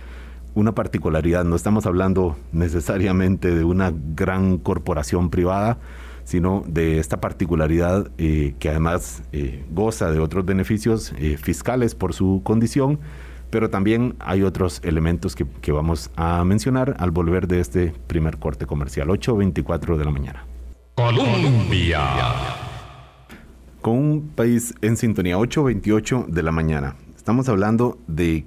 [0.55, 1.45] una particularidad.
[1.45, 5.77] No estamos hablando necesariamente de una gran corporación privada,
[6.25, 12.13] sino de esta particularidad eh, que además eh, goza de otros beneficios eh, fiscales por
[12.13, 12.99] su condición,
[13.49, 18.37] pero también hay otros elementos que, que, vamos a mencionar al volver de este primer
[18.37, 20.45] corte comercial, 8.24 de la mañana.
[20.95, 22.72] Colombia.
[23.83, 26.95] Con un país en sintonía, 8.28 de la mañana.
[27.17, 28.45] Estamos hablando de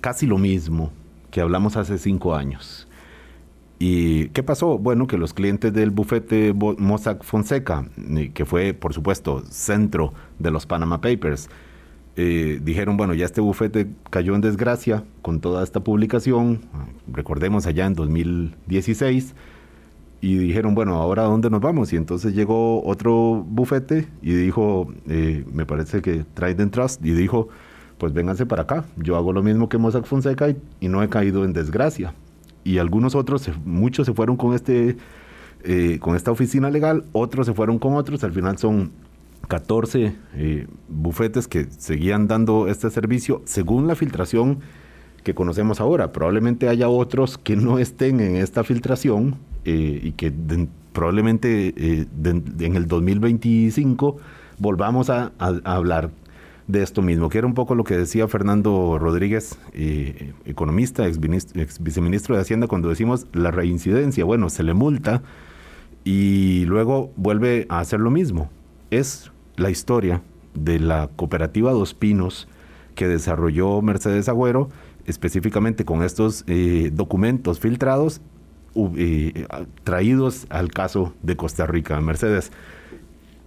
[0.00, 0.92] casi lo mismo
[1.32, 2.86] que hablamos hace cinco años.
[3.80, 4.78] ¿Y qué pasó?
[4.78, 7.88] Bueno, que los clientes del bufete Mossack Fonseca,
[8.34, 11.50] que fue, por supuesto, centro de los Panama Papers,
[12.14, 16.60] eh, dijeron, bueno, ya este bufete cayó en desgracia con toda esta publicación,
[17.08, 19.34] recordemos allá en 2016,
[20.20, 21.92] y dijeron, bueno, ahora dónde nos vamos?
[21.92, 27.48] Y entonces llegó otro bufete y dijo, eh, me parece que Trident Trust, y dijo,
[27.98, 30.48] pues vénganse para acá, yo hago lo mismo que Mossack Fonseca
[30.80, 32.14] y, no he caído en desgracia.
[32.64, 34.96] Y algunos otros, muchos se fueron con, este,
[35.62, 38.90] eh, con esta oficina legal, otros se fueron con otros, al final son
[39.46, 44.58] 14 eh, bufetes que seguían dando este servicio según la filtración
[45.22, 46.12] que conocemos ahora.
[46.12, 49.36] Probablemente haya otros que no estén en esta filtración
[49.70, 50.32] eh, y que
[50.94, 54.16] probablemente eh, en el 2025
[54.58, 56.10] volvamos a, hablar
[56.68, 61.18] de esto mismo, que era un poco lo que decía Fernando Rodríguez, eh, economista, ex,
[61.54, 64.24] ex, viceministro de Hacienda, cuando decimos la reincidencia.
[64.24, 65.22] Bueno, se le multa
[66.02, 68.48] y luego vuelve a hacer lo mismo.
[68.90, 70.22] Es la historia
[70.54, 72.48] de la cooperativa Dos Pinos
[72.94, 74.70] que desarrolló Mercedes Agüero
[75.04, 76.46] específicamente con estos
[76.92, 78.22] documentos filtrados
[78.96, 79.46] eh,
[79.84, 82.00] traídos al caso de Costa Rica.
[82.00, 82.52] Mercedes,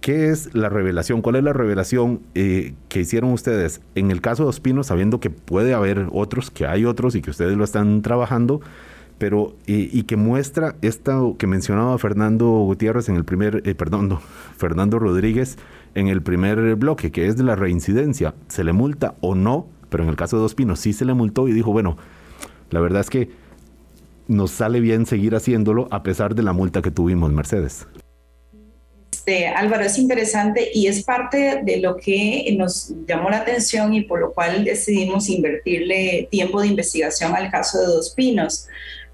[0.00, 1.22] ¿qué es la revelación?
[1.22, 5.30] ¿Cuál es la revelación eh, que hicieron ustedes en el caso de Ospino, sabiendo que
[5.30, 8.60] puede haber otros, que hay otros y que ustedes lo están trabajando?
[9.18, 14.18] pero y que muestra esto que mencionaba Fernando Gutiérrez en el primer, perdón,
[14.56, 15.58] Fernando Rodríguez
[15.94, 20.04] en el primer bloque, que es de la reincidencia, ¿se le multa o no pero
[20.04, 21.98] en el caso de Dos Pinos sí se le multó y dijo, bueno,
[22.70, 23.30] la verdad es que
[24.28, 27.86] nos sale bien seguir haciéndolo a pesar de la multa que tuvimos, Mercedes.
[29.12, 34.02] Este, Álvaro, es interesante y es parte de lo que nos llamó la atención y
[34.02, 38.66] por lo cual decidimos invertirle tiempo de investigación al caso de Dos Pinos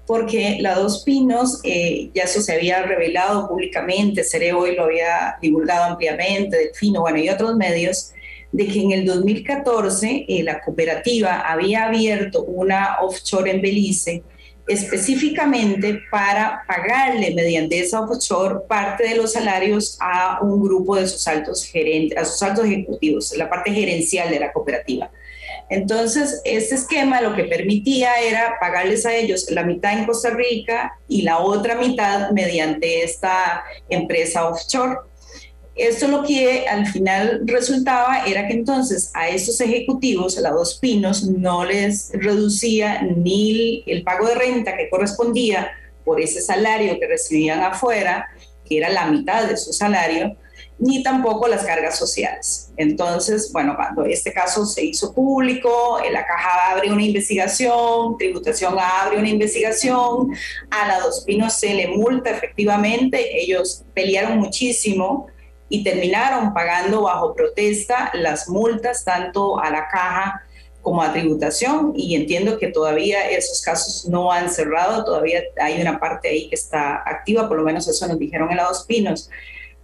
[0.09, 5.37] porque la Dos Pinos, eh, ya eso se había revelado públicamente, Cereo hoy lo había
[5.39, 8.11] divulgado ampliamente, Delfino, bueno, y otros medios,
[8.51, 14.23] de que en el 2014 eh, la cooperativa había abierto una offshore en Belice
[14.69, 21.27] específicamente para pagarle mediante esa offshore parte de los salarios a un grupo de sus
[21.27, 25.11] altos gerentes, a sus altos ejecutivos, la parte gerencial de la cooperativa.
[25.69, 30.97] Entonces, este esquema lo que permitía era pagarles a ellos la mitad en Costa Rica
[31.07, 34.97] y la otra mitad mediante esta empresa offshore.
[35.79, 40.79] Esto lo que al final resultaba era que entonces a esos ejecutivos, a los dos
[40.79, 45.71] pinos, no les reducía ni el pago de renta que correspondía
[46.03, 48.27] por ese salario que recibían afuera,
[48.67, 50.35] que era la mitad de su salario,
[50.79, 52.73] ni tampoco las cargas sociales.
[52.75, 59.17] Entonces, bueno, cuando este caso se hizo público, la caja abre una investigación, tributación abre
[59.17, 60.29] una investigación,
[60.71, 65.27] a la Dos Pinos se le multa efectivamente, ellos pelearon muchísimo,
[65.69, 70.43] y terminaron pagando bajo protesta las multas tanto a la caja
[70.81, 75.99] como a tributación y entiendo que todavía esos casos no han cerrado, todavía hay una
[75.99, 79.29] parte ahí que está activa, por lo menos eso nos dijeron en la Dos Pinos.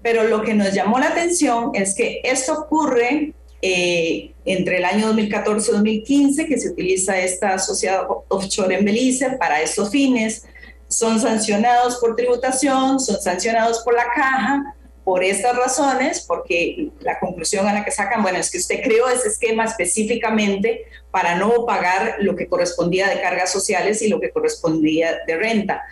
[0.02, 5.08] Pero lo que nos llamó la atención es que esto ocurre eh, entre el año
[5.08, 10.46] 2014 y 2015, que se utiliza esta sociedad offshore en Belice para estos fines,
[10.88, 14.75] son sancionados por tributación, son sancionados por la caja,
[15.06, 19.08] por estas razones, porque la conclusión a la que sacan, bueno, es que usted creó
[19.08, 24.32] ese esquema específicamente para no pagar lo que correspondía de cargas sociales y lo que
[24.32, 25.84] correspondía de renta.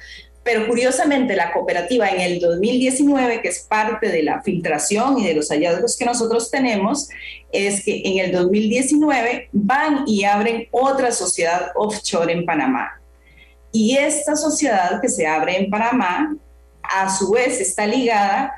[0.43, 5.35] Pero curiosamente la cooperativa en el 2019, que es parte de la filtración y de
[5.35, 7.07] los hallazgos que nosotros tenemos,
[7.51, 12.99] es que en el 2019 van y abren otra sociedad offshore en Panamá.
[13.71, 16.35] Y esta sociedad que se abre en Panamá,
[16.81, 18.53] a su vez está ligada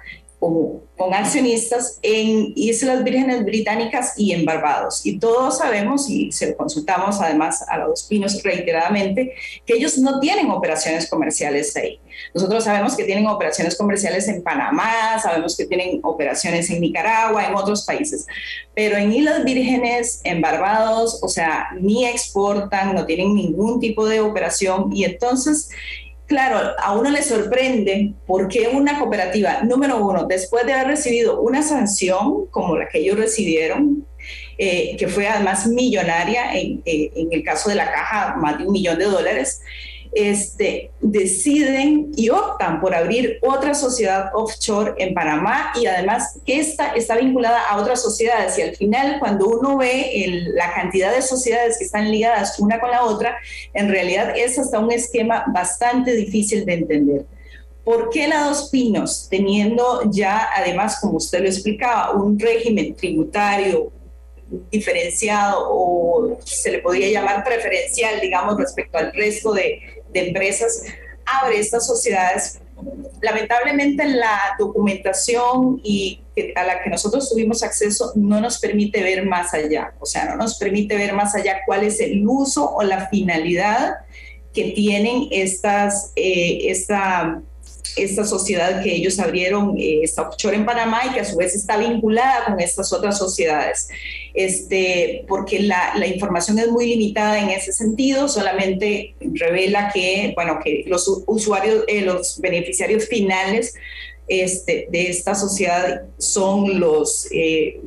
[0.98, 5.06] con accionistas en Islas Vírgenes Británicas y en Barbados.
[5.06, 9.34] Y todos sabemos, y se lo consultamos además a los Pinos reiteradamente,
[9.66, 12.00] que ellos no tienen operaciones comerciales ahí.
[12.34, 17.56] Nosotros sabemos que tienen operaciones comerciales en Panamá, sabemos que tienen operaciones en Nicaragua, en
[17.56, 18.26] otros países,
[18.74, 24.22] pero en Islas Vírgenes, en Barbados, o sea, ni exportan, no tienen ningún tipo de
[24.22, 25.70] operación y entonces
[26.26, 31.42] claro, a uno le sorprende por qué una cooperativa, número uno, después de haber recibido
[31.42, 34.06] una sanción como la que ellos recibieron,
[34.58, 38.74] eh, que fue además millonaria, en, en, el caso de la caja, más de un
[38.74, 39.62] millón de dólares,
[40.16, 46.94] este, deciden y optan por abrir otra sociedad offshore en Panamá y además que esta
[46.94, 51.78] está vinculada a otras sociedades y al final cuando uno ve la cantidad de sociedades
[51.78, 53.38] que están ligadas una con la otra,
[53.74, 57.26] en realidad es hasta un esquema bastante difícil de entender.
[57.84, 63.92] ¿Por qué la Dos Pinos, teniendo ya además, como usted lo explicaba, un régimen tributario
[64.72, 69.82] diferenciado o se le podría llamar preferencial, digamos, respecto al resto de,
[70.16, 70.84] de empresas,
[71.26, 72.60] abre estas sociedades.
[73.22, 76.22] Lamentablemente la documentación y
[76.56, 80.36] a la que nosotros tuvimos acceso no nos permite ver más allá, o sea, no
[80.36, 83.96] nos permite ver más allá cuál es el uso o la finalidad
[84.54, 87.42] que tienen estas, eh, esta
[87.96, 91.56] esta sociedad que ellos abrieron, eh, esta offshore en Panamá y que a su vez
[91.56, 93.88] está vinculada con estas otras sociedades.
[94.34, 100.60] Este, porque la, la información es muy limitada en ese sentido, solamente revela que, bueno,
[100.64, 103.74] que los usuarios, eh, los beneficiarios finales
[104.28, 107.80] este, de esta sociedad son los eh,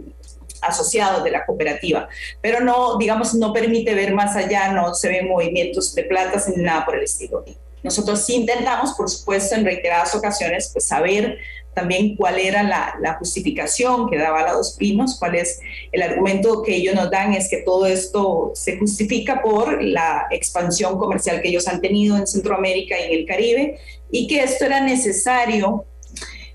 [0.62, 2.08] asociados de la cooperativa,
[2.40, 6.62] pero no, digamos, no permite ver más allá, no se ven movimientos de platas ni
[6.62, 7.44] nada por el estilo.
[7.82, 11.38] Nosotros sí intentamos, por supuesto, en reiteradas ocasiones, pues saber
[11.74, 15.60] también cuál era la, justificación que daba la Dos Pinos, cuál es
[15.92, 20.98] el argumento que ellos nos dan, es que todo esto se justifica por la expansión
[20.98, 23.78] comercial que ellos han tenido en Centroamérica y en el Caribe,
[24.10, 25.84] y que esto era necesario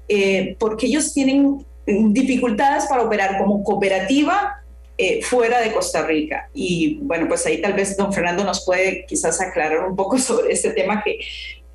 [0.09, 4.62] eh, porque ellos tienen dificultades para operar como cooperativa
[4.97, 6.49] eh, fuera de Costa Rica.
[6.53, 10.53] Y bueno, pues ahí tal vez don Fernando nos puede quizás aclarar un poco sobre
[10.53, 11.19] este tema que,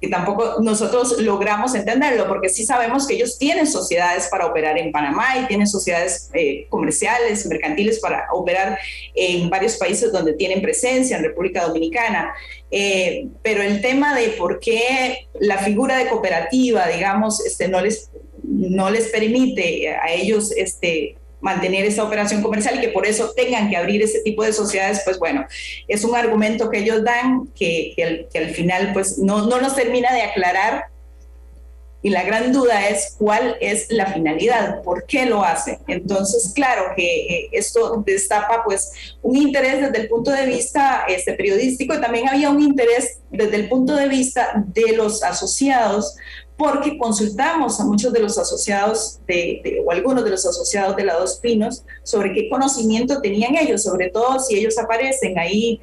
[0.00, 4.92] que tampoco nosotros logramos entenderlo, porque sí sabemos que ellos tienen sociedades para operar en
[4.92, 8.78] Panamá y tienen sociedades eh, comerciales, mercantiles para operar
[9.14, 12.32] en varios países donde tienen presencia, en República Dominicana.
[12.70, 18.12] Eh, pero el tema de por qué la figura de cooperativa, digamos, este, no, les,
[18.44, 23.70] no les permite a ellos este, mantener esa operación comercial y que por eso tengan
[23.70, 25.46] que abrir ese tipo de sociedades, pues bueno,
[25.86, 27.94] es un argumento que ellos dan que,
[28.34, 30.86] al, final pues no, no nos termina de aclarar
[32.00, 35.78] y la gran duda es cuál es la finalidad, por qué lo hacen.
[35.88, 41.32] Entonces, claro que eh, esto destapa pues un interés desde el punto de vista este,
[41.32, 46.16] periodístico y también había un interés desde el punto de vista de los asociados
[46.58, 51.14] porque consultamos a muchos de los asociados de, o algunos de los asociados de la
[51.14, 55.80] Dos Pinos sobre qué conocimiento tenían ellos, sobre todo si ellos aparecen ahí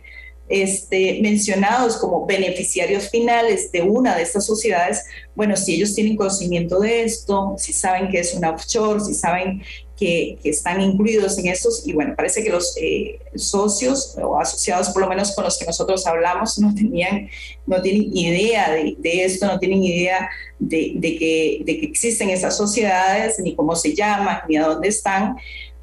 [0.49, 6.81] este, mencionados como beneficiarios finales de una de estas sociedades, bueno, si ellos tienen conocimiento
[6.81, 9.63] de esto, si saben que es una offshore, si saben
[9.97, 15.01] que, están incluidos en estos, y bueno, parece que los eh, socios o asociados, por
[15.01, 17.29] lo menos con los que nosotros hablamos, no tenían,
[17.65, 20.29] no tienen idea de, esto, no tienen idea
[20.59, 24.89] de, de, que, de que existen esas sociedades, ni cómo se llaman, ni a dónde
[24.89, 25.37] están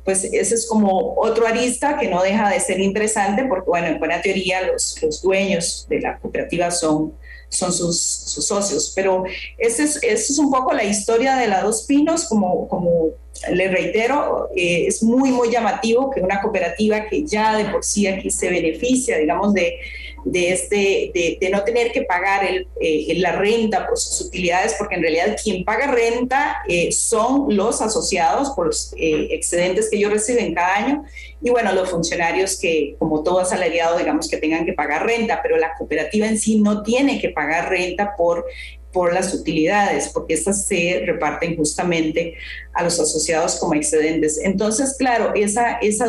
[0.05, 3.98] pues ese es como otro arista que no deja de ser interesante porque, bueno, en
[3.98, 7.12] buena teoría los, los dueños de la cooperativa son,
[7.48, 8.92] son sus, sus socios.
[8.96, 9.25] Pero
[9.59, 13.11] esa es, es un poco la historia de la Dos Pinos, como, como
[13.50, 18.07] le reitero, eh, es muy, muy llamativo que una cooperativa que ya de por sí
[18.07, 19.78] aquí se beneficia, digamos, de
[20.24, 25.02] de, este, de, no tener que pagar eh, la renta por sus utilidades, porque en
[25.02, 30.76] realidad quien paga renta eh, son los asociados por los excedentes que ellos reciben cada
[30.76, 31.05] año
[31.42, 35.57] y bueno, los funcionarios que como todo asalariado digamos que tengan que pagar renta, pero
[35.57, 38.46] la cooperativa en sí no tiene que pagar renta por
[38.92, 42.35] por las utilidades, porque estas se reparten justamente
[42.74, 44.38] a los asociados como excedentes.
[44.42, 46.07] Entonces, claro, esa, esa,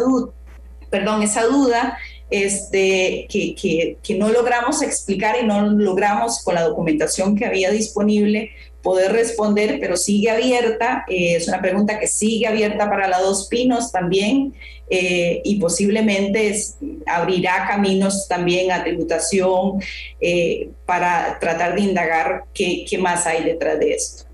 [0.89, 1.97] perdón, esa duda
[2.29, 8.51] que, que, no logramos explicar y no logramos con la documentación que había disponible
[8.83, 11.05] poder responder, pero sigue abierta.
[11.07, 14.53] Eh, es una pregunta que sigue abierta para la Dos Pinos también
[14.89, 16.55] eh, y posiblemente
[17.07, 19.79] abrirá caminos también a tributación
[20.19, 24.25] eh, para tratar de indagar qué, qué, más hay detrás de esto.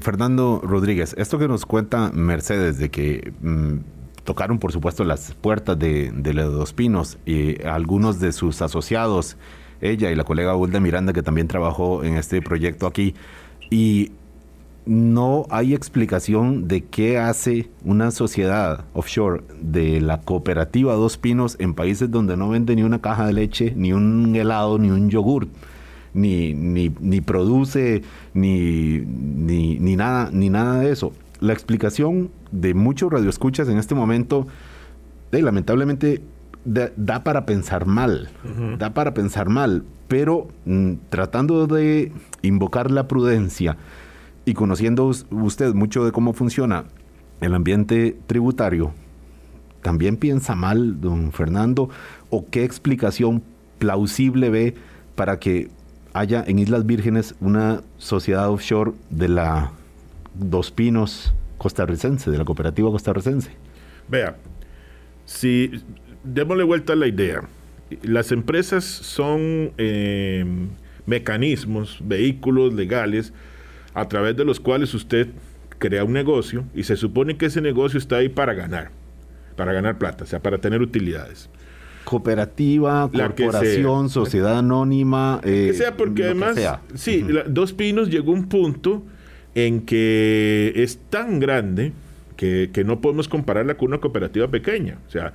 [0.00, 3.32] Fernando Rodríguez, esto que nos cuenta Mercedes de que...
[3.40, 3.78] Mm,
[4.24, 9.36] tocaron por supuesto las puertas de, los Dos Pinos y algunos de sus asociados,
[9.80, 13.14] ella y la colega Hulda Miranda que también trabajó en este proyecto aquí
[13.72, 14.12] y
[14.84, 21.72] no hay explicación de qué hace una sociedad offshore de la cooperativa Dos Pinos en
[21.72, 25.48] países donde no vende ni una caja de leche, ni un helado, ni un yogur.
[26.14, 28.02] Ni, ni, ni produce
[28.34, 33.94] ni, ni, ni, nada, ni nada de eso la explicación de muchos radioescuchas en este
[33.94, 34.46] momento,
[35.30, 36.20] lamentablemente,
[36.64, 38.28] da, para pensar mal,
[38.78, 43.76] da para pensar mal, pero mm, tratando de invocar la prudencia
[44.44, 46.84] y conociendo usted mucho de cómo funciona
[47.40, 48.92] el ambiente tributario,
[49.82, 51.90] también piensa mal, don Fernando,
[52.30, 53.42] o qué explicación
[53.78, 54.74] plausible ve
[55.16, 55.68] para que
[56.14, 59.72] haya en Islas Vírgenes una sociedad offshore de la
[60.34, 63.50] Dos Pinos costarricense, de la cooperativa costarricense.
[64.08, 64.36] Vea,
[65.24, 65.70] si
[66.24, 67.42] démosle vuelta a la idea,
[68.02, 70.44] las empresas son eh,
[71.06, 73.32] mecanismos, vehículos legales
[73.94, 75.28] a través de los cuales usted
[75.78, 78.90] crea un negocio y se supone que ese negocio está ahí para ganar,
[79.56, 81.50] para ganar plata, o sea, para tener utilidades.
[82.04, 85.40] Cooperativa, corporación, sociedad anónima.
[85.42, 86.56] que eh, sea, porque además,
[86.94, 89.02] sí, Dos Pinos llegó a un punto
[89.54, 91.92] en que es tan grande
[92.36, 94.98] que, que, no podemos compararla con una cooperativa pequeña.
[95.06, 95.32] O sea,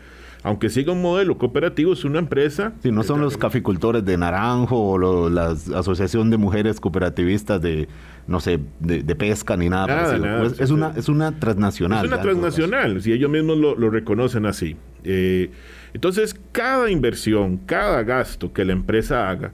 [0.48, 2.72] aunque siga un modelo cooperativo, es una empresa.
[2.82, 7.90] Si no son los caficultores de Naranjo o la Asociación de Mujeres Cooperativistas de,
[8.28, 10.46] no sé, de, pesca ni nada, parecido.
[10.64, 12.06] Es, una, es una transnacional.
[12.06, 14.78] Es una transnacional, si ellos mismos lo, lo reconocen así.
[15.04, 15.52] Eh,
[15.94, 19.52] entonces, cada inversión, cada gasto que la empresa haga,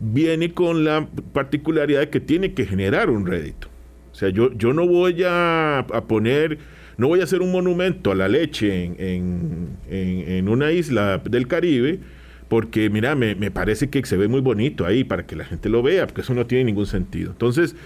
[0.00, 3.68] viene con la particularidad de que tiene que generar un rédito.
[4.10, 6.58] O sea, yo, yo no voy a, a poner
[6.98, 12.00] no voy a hacer un monumento a la leche en, una isla del Caribe,
[12.48, 15.80] porque mira, me, parece que se ve muy bonito ahí para que la gente lo
[15.80, 17.30] vea, porque eso no tiene ningún sentido.
[17.30, 17.76] Entonces,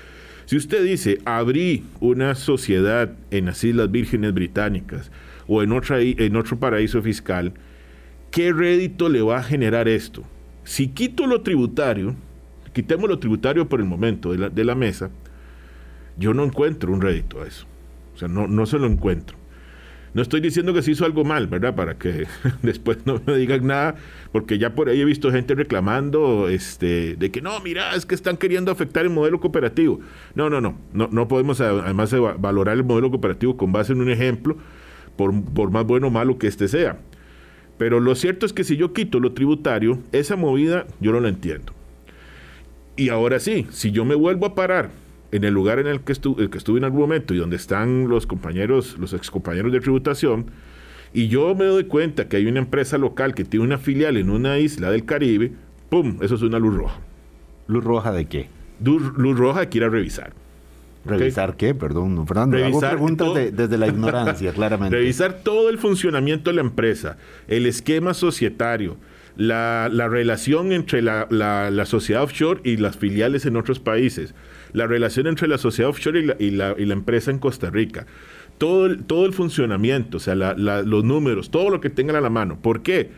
[0.47, 5.11] si usted dice, abrí una sociedad en las Islas Vírgenes Británicas
[5.47, 7.53] o en, otra, en otro paraíso fiscal,
[8.31, 10.25] ¿qué rédito le va a generar esto?
[10.65, 12.15] Si quito lo tributario,
[12.73, 15.11] quitemos lo tributario por el momento de la, de la mesa,
[16.17, 17.67] yo no encuentro un rédito a eso.
[18.15, 19.37] O sea, no, no se lo encuentro.
[20.15, 21.75] No estoy diciendo que se hizo algo mal, ¿verdad?
[21.75, 22.27] Para que
[22.63, 23.95] después no me digan nada,
[24.31, 28.15] porque ya por ahí he visto gente reclamando este, de que no, mira, es que
[28.15, 30.01] están queriendo afectar el modelo cooperativo.
[30.35, 34.11] No, no, no, no, no podemos además valorar el modelo cooperativo con base en un
[34.11, 34.59] ejemplo,
[35.17, 36.99] por, por más bueno o malo que este sea.
[37.79, 41.31] Pero lo cierto es que si yo quito lo tributario, esa movida yo no la
[41.31, 41.73] entiendo.
[42.97, 44.91] Y ahora sí, si yo me vuelvo a parar
[45.33, 48.09] en el lugar en el que, estuve, que estuve en algún momento y donde están
[48.09, 50.47] los compañeros, los excompañeros de tributación,
[51.15, 54.31] y yo me doy cuenta que hay una empresa local que tiene una filial en
[54.31, 55.53] una isla del Caribe,
[55.89, 56.19] ¡pum!
[56.23, 57.01] Eso es una luz roja.
[57.67, 58.49] ¿Luz roja de qué?
[58.83, 60.33] Luz, roja que ir a revisar.
[61.05, 61.75] ¿Revisar qué?
[61.75, 62.57] Perdón, Fernando.
[62.57, 64.97] Revisar hago preguntas desde la ignorancia, claramente.
[64.97, 67.17] Revisar todo el funcionamiento de la empresa,
[67.49, 68.97] el esquema societario,
[69.37, 74.35] la, relación entre la, la, sociedad offshore y las filiales en otros países,
[74.73, 78.07] la relación entre la sociedad offshore y la, empresa en Costa Rica,
[78.59, 82.31] todo el, todo el funcionamiento, o sea, los números, todo lo que tengan a la
[82.31, 82.59] mano.
[82.61, 83.11] ¿Por qué?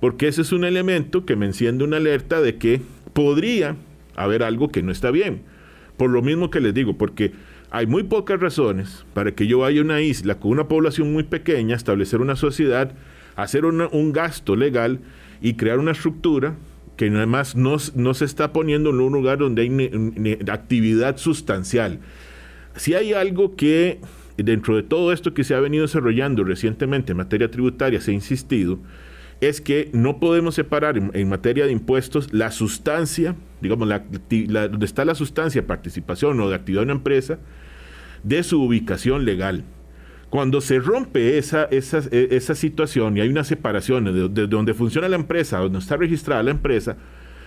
[0.00, 2.80] Porque ese es un elemento que me enciende una alerta de que
[3.12, 3.76] podría
[4.14, 5.42] haber algo que no está bien.
[5.96, 7.32] Por lo mismo que les digo, porque
[7.70, 11.24] hay muy pocas razones para que yo vaya a una isla con una población muy
[11.24, 12.92] pequeña, establecer una sociedad,
[13.34, 15.00] hacer un gasto legal
[15.40, 16.54] y crear una estructura
[16.96, 22.00] que además no, no se está poniendo en un lugar donde hay actividad sustancial.
[22.76, 24.00] Si hay algo que
[24.36, 28.14] dentro de todo esto que se ha venido desarrollando recientemente en materia tributaria se ha
[28.14, 28.78] insistido,
[29.40, 35.04] es que no podemos separar en, materia de impuestos la sustancia, digamos, la, donde está
[35.04, 37.38] la sustancia, participación o de actividad de una empresa,
[38.22, 39.64] de su ubicación legal.
[40.36, 45.08] Cuando se rompe esa, esa, e, esa situación y hay una separación de, donde funciona
[45.08, 46.98] la empresa, donde está registrada la empresa,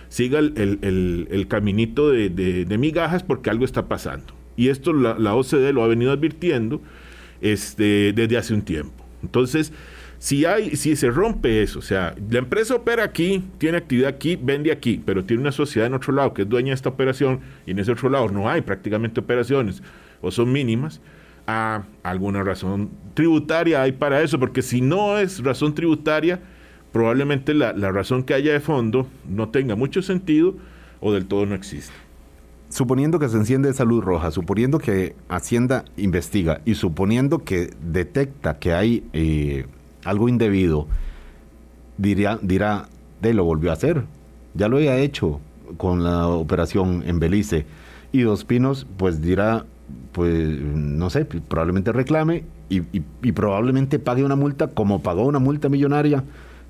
[0.08, 4.34] siga el, caminito de, migajas porque algo está pasando.
[4.56, 6.80] Y esto la, la, OCDE lo ha venido advirtiendo
[7.40, 9.06] este, desde hace un tiempo.
[9.22, 9.72] Entonces,
[10.18, 14.34] si, hay, si se rompe eso, o sea, la empresa opera aquí, tiene actividad aquí,
[14.34, 17.38] vende aquí, pero tiene una sociedad en otro lado que es dueña de esta operación
[17.66, 19.80] y en ese otro lado no hay prácticamente operaciones
[20.20, 21.00] o son mínimas,
[22.02, 26.40] alguna razón tributaria hay para eso, porque si no es razón tributaria,
[26.92, 30.54] probablemente la, razón que haya de fondo no tenga mucho sentido
[31.00, 31.94] o del todo no existe.
[32.68, 38.58] Suponiendo que se enciende esa luz roja, suponiendo que Hacienda investiga y suponiendo que detecta
[38.58, 39.66] que hay eh,
[40.04, 40.86] algo indebido,
[41.98, 42.38] dirá,
[43.20, 44.04] de lo volvió a hacer.
[44.54, 45.40] Ya lo había hecho
[45.76, 47.66] con la operación en Belice.
[48.12, 49.66] Y Dos Pinos, pues dirá,
[50.12, 52.80] pues no sé, probablemente reclame y,
[53.32, 56.24] probablemente pague una multa como pagó una multa millonaria.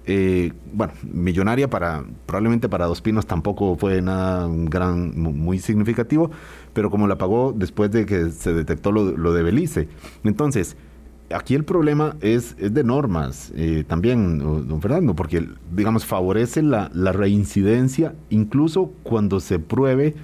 [0.06, 6.30] Eh, bueno, millonaria para, probablemente para Dos Pinos tampoco fue nada gran, muy significativo,
[6.72, 9.88] pero como la pagó después de que se detectó lo, de Belice.
[10.24, 10.76] Entonces,
[11.32, 16.90] aquí el problema es, es de normas eh, también, don Fernando, porque, digamos, favorece la,
[16.94, 20.14] la, reincidencia incluso cuando se pruebe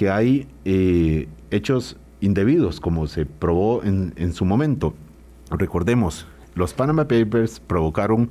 [0.00, 4.94] que hay eh, hechos indebidos, como se probó en, en su momento.
[5.50, 8.30] Recordemos, los Panama Papers provocaron,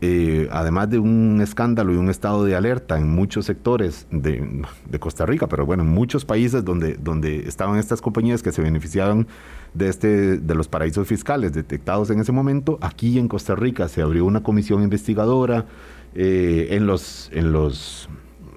[0.00, 4.98] eh, además de un escándalo y un estado de alerta en muchos sectores de, de,
[4.98, 9.26] Costa Rica, pero bueno, en muchos países donde, donde estaban estas compañías que se beneficiaban
[9.74, 14.02] de, este, de los paraísos fiscales detectados en ese momento, aquí en Costa Rica se
[14.02, 15.66] abrió una comisión investigadora
[16.14, 17.30] eh, en los...
[17.32, 18.08] En los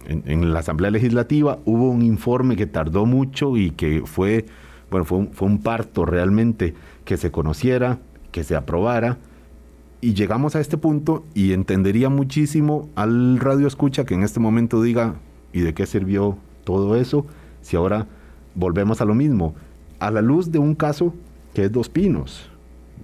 [0.08, 4.46] en, la Asamblea Legislativa hubo un informe que tardó mucho y que fue,
[4.92, 6.76] bueno, fue fue un parto realmente
[7.06, 7.98] que se conociera,
[8.32, 9.18] que se aprobara
[10.02, 14.82] y llegamos a este punto y entendería muchísimo al radio escucha que en este momento
[14.82, 15.16] diga,
[15.54, 17.28] ¿y de qué sirvió todo eso?
[17.62, 18.08] Si ahora
[18.56, 19.54] volvemos a lo mismo,
[20.00, 21.14] a la luz de un caso
[21.54, 22.50] que es Dos Pinos,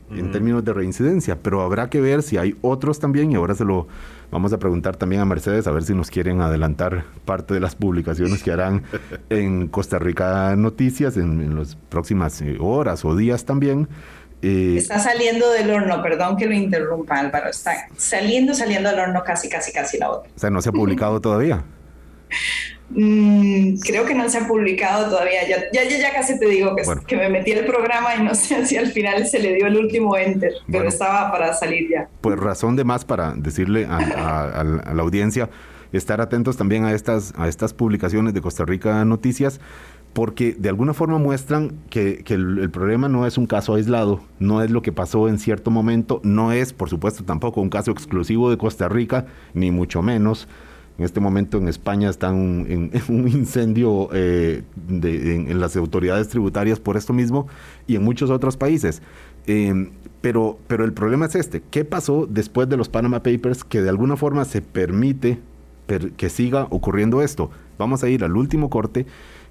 [0.10, 3.66] en términos de reincidencia, pero habrá que ver si hay otros también y ahora se
[3.66, 3.88] lo
[4.32, 7.76] vamos a preguntar también a Mercedes a ver si nos quieren adelantar parte de las
[7.76, 8.84] publicaciones que harán
[9.30, 13.88] en Costa Rica Noticias en, en las próximas eh, horas o días también
[14.42, 19.50] está saliendo del horno, perdón que lo interrumpa Álvaro, está saliendo, saliendo del horno casi,
[19.50, 20.30] casi, casi la otra.
[20.36, 21.64] O sea, ¿no se ha publicado todavía?
[22.90, 25.48] Mm, creo que no se ha publicado todavía.
[25.48, 28.66] Ya, ya, ya casi te digo que, que, me metí el programa y no sé
[28.66, 32.08] si al final se le dio el último enter, pero estaba para salir ya.
[32.22, 35.50] Pues razón de más para decirle a, la audiencia
[35.92, 39.60] estar atentos también a estas, a estas publicaciones de Costa Rica Noticias
[40.18, 44.72] porque de alguna forma muestran que, el, problema no es un caso aislado, no es
[44.72, 48.58] lo que pasó en cierto momento, no es, por supuesto, tampoco un caso exclusivo de
[48.58, 50.48] Costa Rica, ni mucho menos.
[50.98, 56.98] En este momento en España están en, un incendio eh, en, las autoridades tributarias por
[56.98, 57.48] esto mismo
[57.86, 59.02] y en muchos otros países.
[59.46, 59.90] Eh,
[60.22, 63.90] pero, pero el problema es este, ¿qué pasó después de los Panama Papers que de
[63.90, 65.40] alguna forma se permite
[66.18, 67.52] que siga ocurriendo esto?
[67.78, 69.06] Vamos a ir al último corte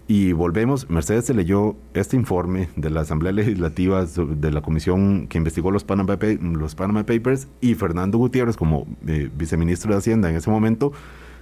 [0.08, 5.38] y volvemos, Mercedes se leyó este informe de la Asamblea Legislativa de la comisión que
[5.38, 10.36] investigó los Panama, los Panama Papers y Fernando Gutiérrez como eh, viceministro de Hacienda en
[10.36, 10.92] ese momento,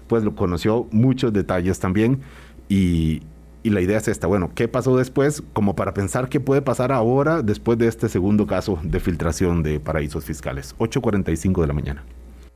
[0.07, 2.21] pues lo conoció muchos detalles también
[2.69, 3.23] y,
[3.65, 5.43] y la idea es esta, bueno, ¿qué pasó después?
[5.55, 9.81] Como para pensar qué puede pasar ahora después de este segundo caso de filtración de
[9.81, 10.75] paraísos fiscales.
[10.79, 12.05] 8.45 de la mañana.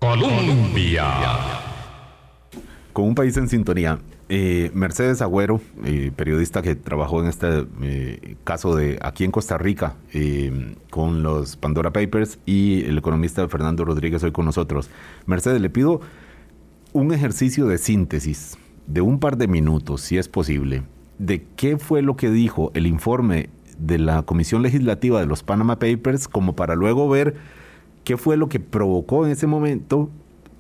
[0.00, 1.06] Colombia.
[2.92, 3.98] Con un país en sintonía.
[4.28, 9.56] Eh, Mercedes Agüero, eh, periodista que trabajó en este eh, caso de aquí en Costa
[9.56, 9.94] Rica
[10.90, 14.90] con los Pandora Papers y el economista Fernando Rodríguez hoy con nosotros.
[15.24, 16.02] Mercedes, le pido
[16.98, 20.82] un ejercicio de síntesis de un par de minutos, si es posible,
[21.18, 25.78] de qué fue lo que dijo el informe de la Comisión Legislativa de los Panama
[25.78, 27.36] Papers, como para luego ver
[28.02, 30.10] qué fue lo que provocó en ese momento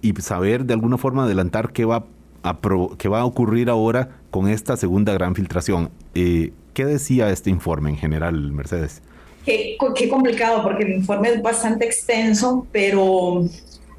[0.00, 2.04] y saber de alguna forma adelantar qué va
[2.44, 2.56] a
[2.98, 5.90] que va a ocurrir ahora con esta segunda gran filtración.
[6.14, 9.02] Eh, ¿Qué decía este informe en general, Mercedes?
[9.44, 13.44] Qué, qué complicado, porque el informe es bastante extenso, pero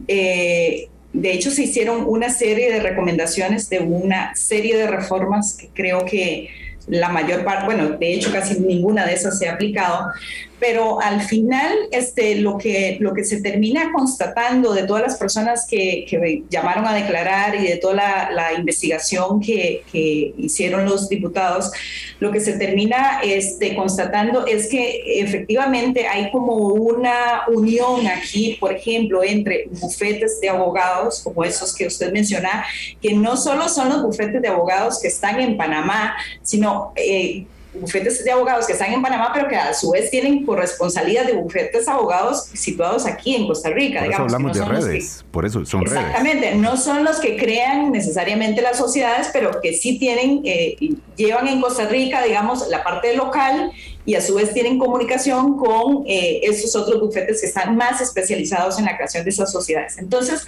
[0.07, 5.69] eh, de hecho se hicieron una serie de recomendaciones de una serie de reformas que
[5.73, 6.49] creo que
[6.87, 10.11] la mayor parte, bueno, de hecho casi ninguna de esas se ha aplicado,
[10.59, 15.65] pero al final este, lo, que, lo que se termina constatando de todas las personas
[15.67, 21.09] que, que llamaron a declarar y de toda la, la investigación que, que, hicieron los
[21.09, 21.71] diputados,
[22.19, 28.73] lo que se termina este, constatando es que efectivamente hay como una unión aquí, por
[28.73, 32.65] ejemplo, entre bufetes de abogados, como esos que usted menciona,
[33.01, 36.91] que no solo son los bufetes de abogados que están en Panamá, sino...
[36.95, 37.45] Eh,
[37.79, 41.33] bufetes de abogados que están en Panamá, pero que a su vez tienen corresponsabilidad de
[41.33, 44.01] bufetes abogados situados aquí en Costa Rica.
[44.01, 45.99] Por eso hablamos de redes, por eso son redes.
[45.99, 50.77] Exactamente, no son los que crean necesariamente las sociedades, pero que sí tienen, eh,
[51.15, 53.71] llevan en Costa Rica, digamos, la parte local
[54.05, 56.41] y a su vez tienen comunicación con eh,
[56.75, 59.97] otros bufetes que están más especializados en la creación de esas sociedades.
[59.97, 60.45] Entonces,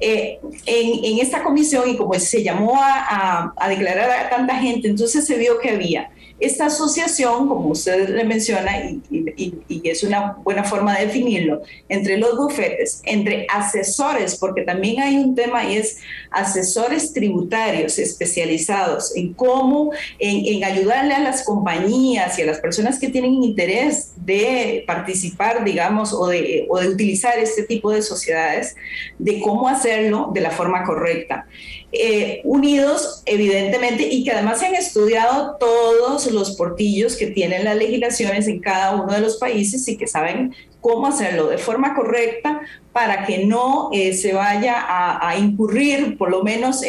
[0.00, 5.26] eh, en, esta comisión, y como se llamó a, a declarar a tanta gente, entonces
[5.26, 6.10] se vio que había
[6.42, 8.72] esta asociación, como usted le menciona,
[9.08, 15.18] y, es una buena forma de definirlo, entre los bufetes, entre asesores, porque también hay
[15.18, 15.98] un tema y es
[16.32, 23.08] asesores tributarios especializados en cómo, en, ayudarle a las compañías y a las personas que
[23.08, 28.76] tienen interés de participar, digamos, o de, o de utilizar este tipo de sociedades,
[29.18, 31.46] de cómo hacerlo de la forma correcta.
[31.90, 37.76] Eh, unidos, evidentemente, y que además se han estudiado todos los portillos que tienen las
[37.76, 42.62] legislaciones en cada uno de los países y que saben cómo hacerlo de forma correcta
[42.92, 46.82] para que no eh, se vaya a, incurrir, por lo menos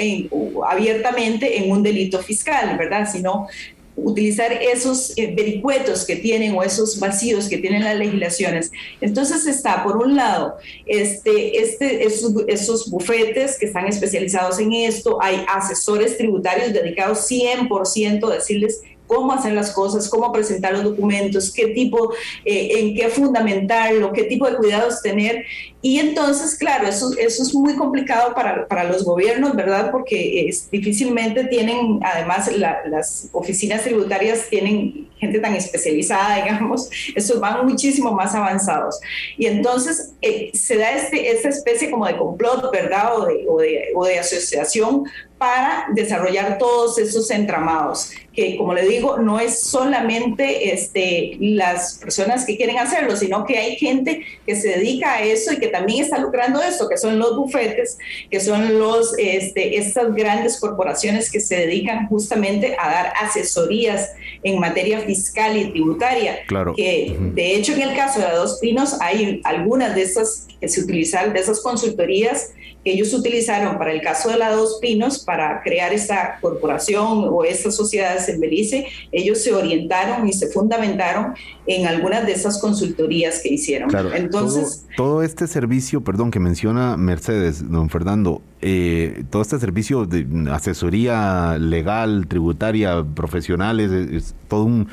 [0.68, 3.10] abiertamente, en un delito fiscal, ¿verdad?
[3.12, 3.48] Sino
[3.96, 8.72] utilizar esos eh, vericuetos que tienen o esos vacíos que tienen las legislaciones.
[9.02, 15.22] Entonces está, por un lado, este, este, esos, esos bufetes que están especializados en esto,
[15.22, 21.52] hay asesores tributarios dedicados 100% a decirles cómo hacer las cosas, cómo presentar los documentos,
[21.52, 22.14] qué tipo,
[22.46, 25.46] eh, en qué fundamentarlo, qué tipo de cuidados tener.
[25.86, 29.92] Y entonces, claro, eso, eso es muy complicado para, para los gobiernos, ¿verdad?
[29.92, 37.66] Porque es, difícilmente tienen, además, las oficinas tributarias tienen gente tan especializada, digamos, estos van
[37.66, 38.98] muchísimo más avanzados.
[39.38, 43.18] Y entonces eh, se da este, esta especie como de complot, ¿verdad?
[43.18, 45.04] O de, o de, o de asociación
[45.38, 52.46] para desarrollar todos esos entramados, que como le digo, no es solamente este, las personas
[52.46, 56.04] que quieren hacerlo, sino que hay gente que se dedica a eso y que también
[56.04, 57.98] está lucrando eso, que son los bufetes,
[58.30, 64.12] que son los, este, estas grandes corporaciones que se dedican justamente a dar asesorías
[64.44, 66.46] en materia fiscal y tributaria.
[66.48, 66.76] Claro.
[66.76, 70.82] Que de hecho en el caso de Dos Pinos hay algunas de esas que se
[70.82, 72.52] utilizan, de esas consultorías
[72.84, 77.44] que ellos utilizaron para el caso de la Dos Pinos, para crear esta corporación o
[77.44, 81.34] estas sociedades en Belice, ellos se orientaron y se fundamentaron
[81.66, 83.90] en algunas de esas consultorías que hicieron.
[83.90, 90.06] Claro, Entonces, todo, este servicio, perdón, que menciona Mercedes, don Fernando, eh, todo este servicio
[90.06, 94.88] de asesoría legal, tributaria, profesionales, es, todo un,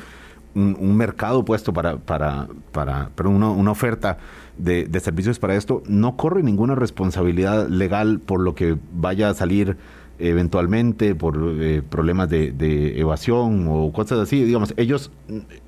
[0.53, 4.17] mercado puesto para, para, para, una, una oferta
[4.57, 9.77] de, servicios para esto, no corre ninguna responsabilidad legal por lo que vaya a salir
[10.19, 15.11] eventualmente por eh, problemas de, evasión o cosas así, digamos, ellos,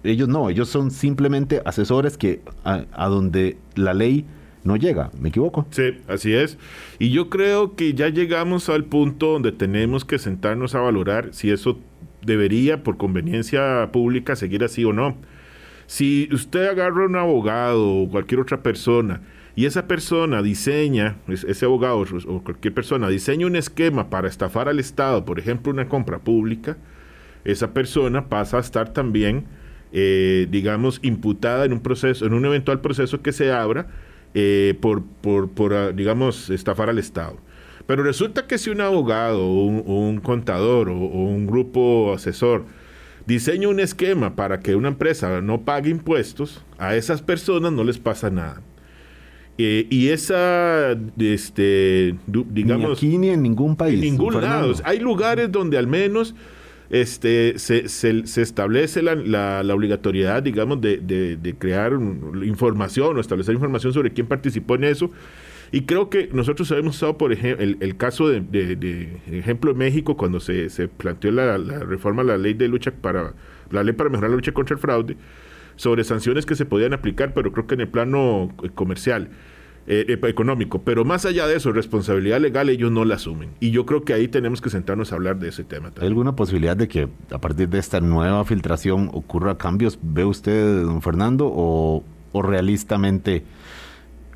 [0.03, 4.25] ellos no, ellos son simplemente asesores que a, donde la ley
[4.63, 5.65] no llega, ¿me equivoco?
[5.71, 6.57] Sí, así es.
[6.99, 11.49] Y yo creo que ya llegamos al punto donde tenemos que sentarnos a valorar si
[11.49, 11.79] eso
[12.26, 15.17] debería, por conveniencia pública, seguir así o no.
[15.86, 19.21] Si usted agarra a un abogado o cualquier otra persona
[19.55, 24.80] y esa persona diseña, ese abogado o cualquier persona diseña un esquema para estafar al
[24.80, 26.78] Estado, por ejemplo, una compra pública,
[27.45, 29.45] esa persona pasa a estar también,
[29.91, 33.88] eh, digamos, imputada en un proceso, en un eventual proceso que se abra
[34.34, 37.38] eh, por, por, ah, digamos, estafar al Estado.
[37.86, 42.65] Pero resulta que si un abogado o un, contador o un grupo asesor
[43.25, 47.97] diseña un esquema para que una empresa no pague impuestos, a esas personas no les
[47.97, 48.61] pasa nada.
[49.57, 53.01] Eh, y esa, este, digamos...
[53.01, 53.95] Ni aquí ni en ningún país.
[53.95, 54.73] En ningún lado.
[54.84, 56.36] Hay lugares donde al menos
[56.89, 59.15] este, se, se, establece la,
[59.63, 64.86] la, obligatoriedad, digamos, de, de, de crear información o establecer información sobre quién participó en
[64.86, 65.11] eso
[65.74, 70.39] y creo que nosotros hemos usado, por ejemplo, el, caso de, ejemplo de México, cuando
[70.39, 73.34] se, se planteó la, reforma a la ley de lucha para,
[73.71, 75.17] la ley para mejorar la lucha contra el fraude,
[75.76, 79.30] sobre sanciones que se podían aplicar, pero creo que en el plano eh, comercial.
[79.86, 83.49] Eh, eh, económico, pero más allá de eso, responsabilidad legal ellos no la asumen.
[83.59, 85.91] Y yo creo que ahí tenemos que sentarnos a hablar de ese tema.
[85.99, 89.99] ¿Hay alguna posibilidad de que a partir de esta nueva filtración ocurra cambios?
[90.01, 93.43] ¿Ve usted, don Fernando, o, o realistamente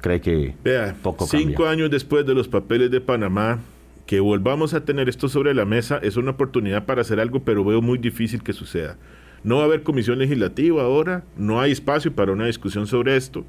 [0.01, 3.59] cree que Vea, poco cinco años después de los papeles de Panamá,
[4.05, 7.63] que volvamos a tener esto sobre la mesa es una oportunidad para hacer algo, pero
[7.63, 8.97] veo muy difícil que suceda.
[9.43, 13.45] No va a haber comisión legislativa ahora, no hay espacio para una discusión sobre esto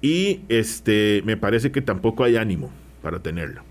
[0.00, 2.70] y este me parece que tampoco hay ánimo
[3.02, 3.62] para tenerlo.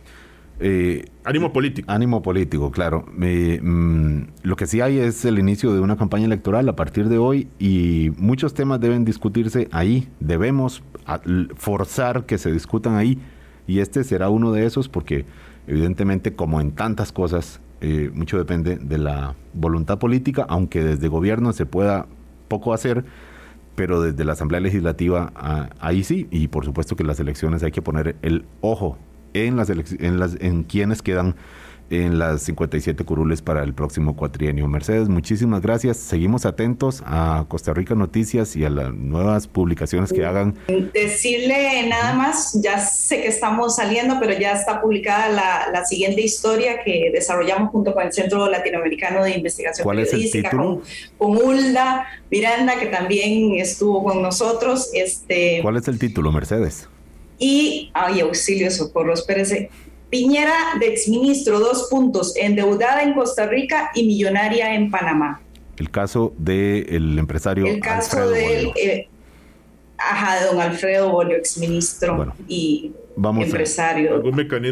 [0.59, 1.91] Eh, ánimo político.
[1.91, 3.05] Ánimo político, claro.
[3.15, 7.17] Mm, lo que sí hay es el inicio de una campaña electoral a partir de
[7.17, 10.09] hoy y muchos temas deben discutirse ahí.
[10.19, 10.83] Debemos
[11.55, 13.19] forzar que se discutan ahí
[13.67, 15.25] y este será uno de esos porque
[15.67, 21.51] evidentemente como en tantas cosas eh, mucho depende de la voluntad política, aunque desde gobierno
[21.51, 22.07] se pueda
[22.47, 23.03] poco hacer,
[23.75, 27.71] pero desde la Asamblea Legislativa ah, ahí sí y por supuesto que las elecciones hay
[27.71, 28.97] que poner el ojo
[29.33, 31.35] en, las en, las, en quienes quedan
[31.89, 34.67] en las 57 curules para el próximo cuatrienio.
[34.67, 35.97] Mercedes, muchísimas gracias.
[35.97, 40.55] Seguimos atentos a Costa Rica Noticias y a las nuevas publicaciones que hagan.
[40.93, 46.21] Decirle nada más, ya sé que estamos saliendo, pero ya está publicada la, la siguiente
[46.21, 50.81] historia que desarrollamos junto con el Centro Latinoamericano de Investigación ¿Cuál es el título?
[51.17, 54.89] Con, con, Ulda Miranda, que también estuvo con nosotros.
[54.93, 56.89] Este, ¿Cuál es el título, Mercedes?
[57.43, 59.69] Y, ay, auxilio, socorro, espérese.
[60.09, 65.41] Piñera de exministro, dos puntos, endeudada en Costa Rica y millonaria en Panamá.
[65.75, 67.65] El caso del empresario.
[67.65, 68.71] El caso del.
[68.77, 69.09] Eh,
[69.97, 74.23] ajá, de don Alfredo Bolio, exministro y empresario.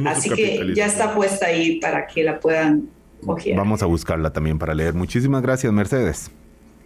[0.06, 2.88] Así que ya está puesta ahí para que la puedan
[3.26, 3.58] coger.
[3.58, 4.94] Vamos a buscarla también para leer.
[4.94, 6.32] Muchísimas gracias, Mercedes.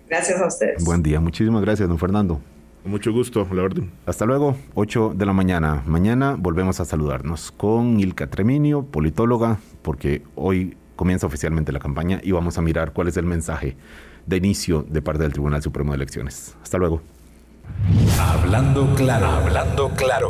[0.10, 0.84] Gracias a ustedes.
[0.84, 1.20] Buen día.
[1.20, 2.42] Muchísimas gracias, don Fernando
[2.86, 3.92] mucho gusto, la orden.
[4.06, 5.84] Hasta luego, 8 de la mañana.
[5.86, 12.32] Mañana volvemos a saludarnos con Ilka Treminio, politóloga, porque hoy comienza oficialmente la campaña y
[12.32, 13.76] vamos a mirar cuál es el mensaje
[14.26, 16.56] de inicio de parte del Tribunal Supremo de Elecciones.
[16.62, 17.02] Hasta luego.
[18.20, 20.24] Hablando claro, hablando claro.